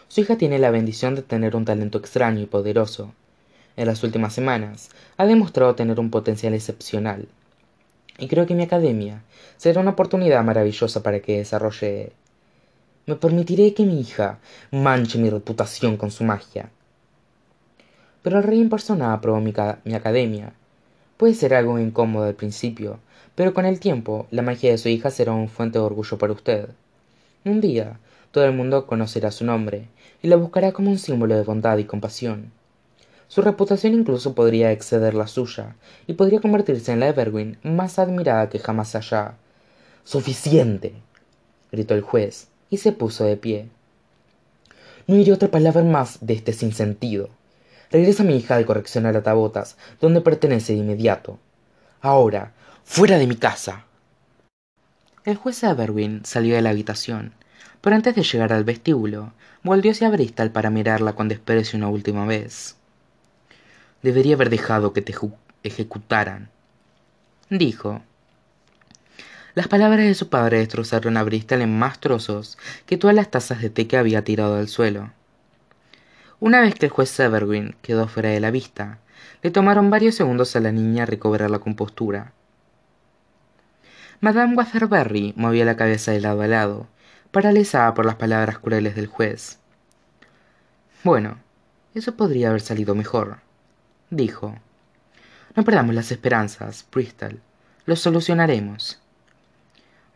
Su 0.08 0.22
hija 0.22 0.38
tiene 0.38 0.60
la 0.60 0.72
bendición 0.72 1.16
de 1.16 1.22
tener 1.22 1.56
un 1.56 1.66
talento 1.66 1.98
extraño 1.98 2.42
y 2.42 2.46
poderoso. 2.48 3.14
En 3.78 3.88
las 3.88 4.04
últimas 4.04 4.34
semanas 4.34 4.90
ha 5.18 5.26
demostrado 5.26 5.76
tener 5.76 6.00
un 6.00 6.10
potencial 6.10 6.54
excepcional 6.54 7.28
y 8.22 8.28
creo 8.28 8.46
que 8.46 8.54
mi 8.54 8.64
academia 8.64 9.24
será 9.58 9.82
una 9.82 9.92
oportunidad 9.92 10.44
maravillosa 10.44 11.04
para 11.04 11.20
que 11.22 11.38
desarrolle... 11.38 12.14
Me 13.08 13.16
permitiré 13.16 13.74
que 13.74 13.84
mi 13.84 14.00
hija 14.00 14.40
manche 14.70 15.18
mi 15.18 15.30
reputación 15.30 15.98
con 15.98 16.12
su 16.12 16.24
magia. 16.24 16.70
Pero 18.22 18.38
el 18.38 18.44
rey 18.44 18.62
en 18.62 18.70
persona 18.70 19.14
aprobó 19.14 19.42
mi, 19.42 19.54
mi 19.86 19.96
academia. 19.96 20.54
Puede 21.18 21.34
ser 21.34 21.56
algo 21.56 21.80
incómodo 21.80 22.26
al 22.26 22.36
principio, 22.36 23.00
pero 23.34 23.56
con 23.56 23.66
el 23.66 23.80
tiempo 23.80 24.28
la 24.30 24.44
magia 24.44 24.70
de 24.70 24.78
su 24.78 24.90
hija 24.90 25.10
será 25.10 25.32
una 25.32 25.48
fuente 25.48 25.80
de 25.80 25.86
orgullo 25.86 26.20
para 26.20 26.34
usted. 26.34 26.70
Un 27.44 27.60
día 27.60 28.00
todo 28.32 28.46
el 28.46 28.54
mundo 28.54 28.86
conocerá 28.86 29.32
su 29.32 29.44
nombre 29.46 29.88
y 30.22 30.28
la 30.28 30.36
buscará 30.36 30.72
como 30.72 30.92
un 30.92 31.00
símbolo 31.00 31.36
de 31.36 31.44
bondad 31.44 31.78
y 31.80 31.86
compasión. 31.86 32.52
Su 33.28 33.42
reputación 33.42 33.94
incluso 33.94 34.36
podría 34.36 34.72
exceder 34.72 35.14
la 35.14 35.26
suya, 35.26 35.76
y 36.06 36.14
podría 36.14 36.42
convertirse 36.42 36.92
en 36.92 37.00
la 37.00 37.08
Evergreen 37.08 37.58
más 37.64 37.98
admirada 37.98 38.50
que 38.50 38.60
jamás 38.60 38.94
haya. 38.96 39.36
¡Suficiente! 40.04 40.94
gritó 41.72 41.96
el 41.96 42.02
juez, 42.02 42.50
y 42.70 42.78
se 42.78 42.92
puso 42.92 43.24
de 43.24 43.38
pie. 43.38 43.70
No 45.08 45.16
iré 45.16 45.32
otra 45.32 45.50
palabra 45.50 45.82
más 45.82 46.18
de 46.22 46.34
este 46.34 46.54
sinsentido. 46.54 47.30
Regresa 47.90 48.24
mi 48.24 48.36
hija 48.36 48.58
de 48.58 48.66
correccionar 48.66 49.16
a 49.16 49.24
Tabotas, 49.24 49.78
donde 50.00 50.22
pertenece 50.22 50.74
de 50.74 50.80
inmediato. 50.80 51.40
Ahora, 52.02 52.52
fuera 52.84 53.18
de 53.18 53.28
mi 53.28 53.36
casa. 53.36 53.86
El 55.24 55.36
juez 55.36 55.62
Evergreen 55.64 56.22
salió 56.26 56.56
de 56.56 56.64
la 56.64 56.72
habitación, 56.72 57.34
pero 57.80 57.96
antes 57.96 58.16
de 58.16 58.24
llegar 58.24 58.52
al 58.52 58.64
vestíbulo, 58.64 59.34
volvió 59.62 59.92
hacia 59.92 60.10
Bristol 60.10 60.50
para 60.50 60.72
mirarla 60.72 61.14
con 61.14 61.28
desprecio 61.28 61.78
una 61.78 61.90
última 61.90 62.26
vez. 62.26 62.76
Debería 64.02 64.34
haber 64.34 64.50
dejado 64.50 64.94
que 64.94 65.04
te 65.04 65.14
ejecutaran, 65.62 66.50
dijo. 67.52 68.02
Las 69.54 69.68
palabras 69.68 70.08
de 70.08 70.16
su 70.16 70.30
padre 70.30 70.58
destrozaron 70.58 71.16
a 71.18 71.24
Bristol 71.24 71.62
en 71.62 71.78
más 71.78 72.00
trozos 72.00 72.58
que 72.88 72.98
todas 72.98 73.16
las 73.16 73.30
tazas 73.30 73.62
de 73.62 73.70
té 73.70 73.86
que 73.86 73.98
había 73.98 74.24
tirado 74.24 74.56
al 74.56 74.70
suelo. 74.70 75.12
Una 76.40 76.62
vez 76.62 76.74
que 76.74 76.88
el 76.88 76.92
juez 76.92 77.20
Evergreen 77.20 77.76
quedó 77.84 78.08
fuera 78.08 78.30
de 78.30 78.40
la 78.40 78.50
vista, 78.50 78.98
le 79.44 79.52
tomaron 79.52 79.92
varios 79.92 80.16
segundos 80.16 80.56
a 80.56 80.62
la 80.62 80.72
niña 80.72 81.06
recobrar 81.06 81.52
la 81.52 81.60
compostura. 81.60 82.34
Madame 84.22 84.56
Waterbury 84.56 85.34
movía 85.36 85.66
la 85.66 85.76
cabeza 85.76 86.12
de 86.12 86.22
lado 86.22 86.42
a 86.42 86.48
lado, 86.48 86.88
paralizada 87.32 87.94
por 87.94 88.06
las 88.06 88.16
palabras 88.16 88.60
crueles 88.60 88.96
del 88.96 89.08
juez. 89.08 89.60
Bueno, 91.04 91.40
eso 91.94 92.16
podría 92.16 92.50
haber 92.50 92.62
salido 92.62 92.96
mejor 92.96 93.40
dijo. 94.12 94.56
No 95.56 95.64
perdamos 95.64 95.96
las 95.96 96.12
esperanzas, 96.12 96.86
Bristol. 96.94 97.42
Lo 97.86 97.96
solucionaremos. 97.96 99.00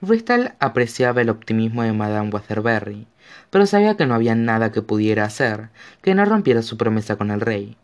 Bristol 0.02 0.52
apreciaba 0.60 1.22
el 1.22 1.30
optimismo 1.30 1.82
de 1.82 1.94
Madame 1.94 2.30
Waterbury, 2.30 3.08
pero 3.50 3.66
sabía 3.66 3.98
que 3.98 4.06
no 4.06 4.14
había 4.14 4.36
nada 4.36 4.72
que 4.72 4.84
pudiera 4.84 5.24
hacer 5.24 5.70
que 6.04 6.14
no 6.14 6.26
rompiera 6.26 6.62
su 6.62 6.78
promesa 6.78 7.16
con 7.16 7.32
el 7.32 7.42
rey. 7.42 7.76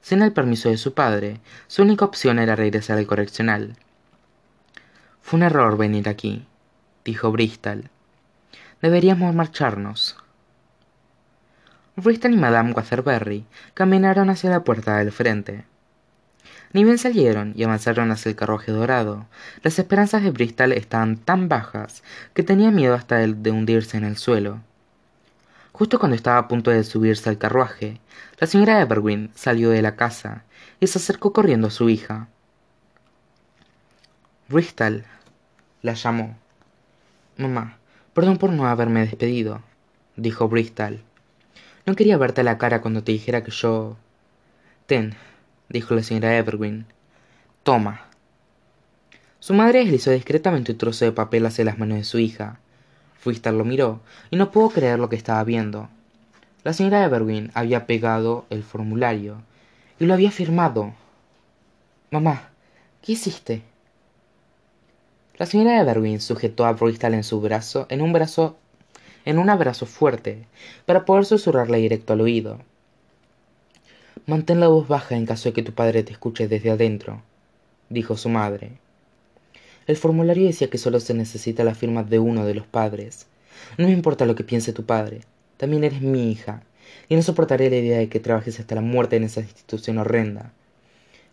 Sin 0.00 0.22
el 0.22 0.32
permiso 0.32 0.70
de 0.70 0.78
su 0.78 0.94
padre, 0.94 1.40
su 1.68 1.82
única 1.82 2.04
opción 2.04 2.38
era 2.38 2.56
regresar 2.56 2.98
al 2.98 3.06
correccional. 3.06 3.76
Fue 5.26 5.38
un 5.38 5.42
error 5.42 5.76
venir 5.76 6.08
aquí, 6.08 6.46
dijo 7.04 7.32
Bristol. 7.32 7.90
Deberíamos 8.80 9.34
marcharnos. 9.34 10.16
Bristol 11.96 12.34
y 12.34 12.36
Madame 12.36 12.70
Waterbury 12.70 13.44
caminaron 13.74 14.30
hacia 14.30 14.50
la 14.50 14.62
puerta 14.62 14.98
del 14.98 15.10
frente. 15.10 15.64
Ni 16.72 16.84
bien 16.84 16.98
salieron 16.98 17.54
y 17.56 17.64
avanzaron 17.64 18.12
hacia 18.12 18.28
el 18.28 18.36
carruaje 18.36 18.70
dorado, 18.70 19.26
las 19.64 19.80
esperanzas 19.80 20.22
de 20.22 20.30
Bristol 20.30 20.70
estaban 20.70 21.16
tan 21.16 21.48
bajas 21.48 22.04
que 22.32 22.44
tenía 22.44 22.70
miedo 22.70 22.94
hasta 22.94 23.16
de 23.16 23.50
hundirse 23.50 23.96
en 23.96 24.04
el 24.04 24.18
suelo. 24.18 24.60
Justo 25.72 25.98
cuando 25.98 26.14
estaba 26.14 26.38
a 26.38 26.46
punto 26.46 26.70
de 26.70 26.84
subirse 26.84 27.28
al 27.28 27.38
carruaje, 27.38 28.00
la 28.38 28.46
señora 28.46 28.80
Evergreen 28.80 29.32
salió 29.34 29.70
de 29.70 29.82
la 29.82 29.96
casa 29.96 30.44
y 30.78 30.86
se 30.86 31.00
acercó 31.00 31.32
corriendo 31.32 31.66
a 31.66 31.72
su 31.72 31.88
hija. 31.90 32.28
Bristol, 34.48 35.02
la 35.82 35.94
llamó. 35.94 36.36
Mamá, 37.36 37.78
perdón 38.14 38.38
por 38.38 38.50
no 38.50 38.64
haberme 38.68 39.00
despedido, 39.00 39.60
dijo 40.14 40.48
Bristol. 40.48 41.02
No 41.84 41.96
quería 41.96 42.16
verte 42.16 42.44
la 42.44 42.56
cara 42.56 42.80
cuando 42.80 43.02
te 43.02 43.10
dijera 43.10 43.42
que 43.42 43.50
yo... 43.50 43.96
Ten, 44.86 45.16
dijo 45.68 45.96
la 45.96 46.04
señora 46.04 46.38
Evergreen. 46.38 46.86
Toma. 47.64 48.06
Su 49.40 49.52
madre 49.52 49.80
deslizó 49.80 50.12
discretamente 50.12 50.70
un 50.70 50.78
trozo 50.78 51.04
de 51.04 51.10
papel 51.10 51.44
hacia 51.44 51.64
las 51.64 51.80
manos 51.80 51.98
de 51.98 52.04
su 52.04 52.20
hija. 52.20 52.60
Bristol 53.24 53.58
lo 53.58 53.64
miró 53.64 54.00
y 54.30 54.36
no 54.36 54.52
pudo 54.52 54.70
creer 54.70 55.00
lo 55.00 55.08
que 55.08 55.16
estaba 55.16 55.42
viendo. 55.42 55.88
La 56.62 56.72
señora 56.72 57.04
Evergreen 57.04 57.50
había 57.54 57.84
pegado 57.86 58.46
el 58.50 58.62
formulario 58.62 59.42
y 59.98 60.06
lo 60.06 60.14
había 60.14 60.30
firmado. 60.30 60.94
Mamá, 62.12 62.50
¿qué 63.02 63.10
hiciste? 63.10 63.64
La 65.38 65.44
señora 65.44 65.78
Evergreen 65.78 66.22
sujetó 66.22 66.64
a 66.64 66.72
Bristol 66.72 67.12
en 67.12 67.22
su 67.22 67.42
brazo, 67.42 67.86
en 67.90 68.00
un 68.00 68.14
brazo 68.14 68.56
en 69.26 69.38
un 69.38 69.50
abrazo 69.50 69.84
fuerte, 69.84 70.46
para 70.86 71.04
poder 71.04 71.26
susurrarle 71.26 71.76
directo 71.76 72.14
al 72.14 72.22
oído. 72.22 72.60
Mantén 74.24 74.60
la 74.60 74.68
voz 74.68 74.88
baja 74.88 75.14
en 75.14 75.26
caso 75.26 75.50
de 75.50 75.52
que 75.52 75.62
tu 75.62 75.72
padre 75.72 76.04
te 76.04 76.12
escuche 76.12 76.48
desde 76.48 76.70
adentro, 76.70 77.22
dijo 77.90 78.16
su 78.16 78.30
madre. 78.30 78.78
El 79.86 79.98
formulario 79.98 80.46
decía 80.46 80.70
que 80.70 80.78
solo 80.78 81.00
se 81.00 81.12
necesita 81.12 81.64
la 81.64 81.74
firma 81.74 82.02
de 82.02 82.18
uno 82.18 82.46
de 82.46 82.54
los 82.54 82.66
padres. 82.66 83.26
No 83.76 83.88
me 83.88 83.92
importa 83.92 84.24
lo 84.24 84.36
que 84.36 84.44
piense 84.44 84.72
tu 84.72 84.86
padre, 84.86 85.20
también 85.58 85.84
eres 85.84 86.00
mi 86.00 86.30
hija, 86.30 86.62
y 87.10 87.16
no 87.16 87.20
soportaré 87.20 87.68
la 87.68 87.76
idea 87.76 87.98
de 87.98 88.08
que 88.08 88.20
trabajes 88.20 88.58
hasta 88.58 88.74
la 88.74 88.80
muerte 88.80 89.16
en 89.16 89.24
esa 89.24 89.40
institución 89.40 89.98
horrenda. 89.98 90.52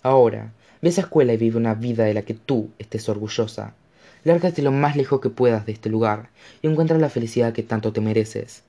Ahora, 0.01 0.51
ve 0.81 0.89
a 0.89 0.91
esa 0.91 1.01
escuela 1.01 1.31
y 1.31 1.37
vive 1.37 1.57
una 1.57 1.75
vida 1.75 2.03
de 2.03 2.15
la 2.15 2.23
que 2.23 2.33
tú 2.33 2.71
estés 2.79 3.07
orgullosa, 3.07 3.75
Lárgate 4.23 4.61
lo 4.61 4.71
más 4.71 4.95
lejos 4.95 5.19
que 5.19 5.29
puedas 5.29 5.65
de 5.65 5.73
este 5.73 5.89
lugar 5.89 6.29
y 6.61 6.67
encuentra 6.67 6.97
la 6.97 7.09
felicidad 7.09 7.53
que 7.53 7.63
tanto 7.63 7.91
te 7.91 8.01
mereces. 8.01 8.63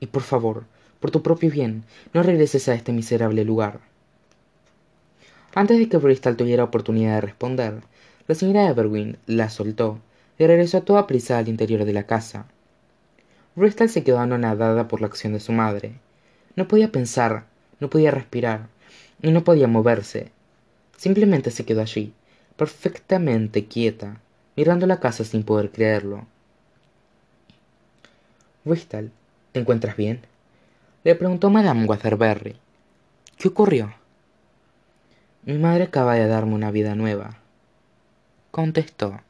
Y 0.00 0.06
por 0.06 0.22
favor, 0.22 0.64
por 1.00 1.10
tu 1.10 1.22
propio 1.22 1.50
bien, 1.50 1.84
no 2.12 2.22
regreses 2.22 2.68
a 2.68 2.74
este 2.74 2.92
miserable 2.92 3.44
lugar. 3.44 3.80
Antes 5.54 5.78
de 5.78 5.88
que 5.88 5.96
Bristol 5.96 6.36
tuviera 6.36 6.64
oportunidad 6.64 7.14
de 7.14 7.20
responder, 7.22 7.82
la 8.26 8.34
señora 8.34 8.68
Evergreen 8.68 9.16
la 9.26 9.48
soltó 9.48 9.98
y 10.38 10.46
regresó 10.46 10.78
a 10.78 10.82
toda 10.82 11.06
prisa 11.06 11.38
al 11.38 11.48
interior 11.48 11.84
de 11.84 11.92
la 11.92 12.04
casa. 12.04 12.46
Bristol 13.56 13.88
se 13.88 14.04
quedó 14.04 14.20
anonadada 14.20 14.88
por 14.88 15.00
la 15.00 15.06
acción 15.06 15.32
de 15.32 15.40
su 15.40 15.52
madre. 15.52 15.94
No 16.54 16.68
podía 16.68 16.92
pensar, 16.92 17.46
no 17.80 17.88
podía 17.88 18.10
respirar, 18.10 18.68
y 19.22 19.30
no 19.30 19.42
podía 19.42 19.66
moverse. 19.66 20.30
Simplemente 20.96 21.50
se 21.50 21.64
quedó 21.64 21.80
allí, 21.80 22.12
perfectamente 22.56 23.66
quieta, 23.66 24.20
mirando 24.58 24.88
la 24.88 24.98
casa 24.98 25.22
sin 25.22 25.44
poder 25.44 25.70
creerlo. 25.70 26.26
Bristol, 28.64 29.12
¿te 29.52 29.60
encuentras 29.60 29.96
bien? 29.96 30.22
Le 31.04 31.14
preguntó 31.14 31.48
Madame 31.48 31.84
Waterbury. 31.84 32.56
¿Qué 33.36 33.46
ocurrió? 33.46 33.94
Mi 35.44 35.56
madre 35.58 35.84
acaba 35.84 36.16
de 36.16 36.26
darme 36.26 36.56
una 36.56 36.72
vida 36.72 36.96
nueva, 36.96 37.38
contestó. 38.50 39.20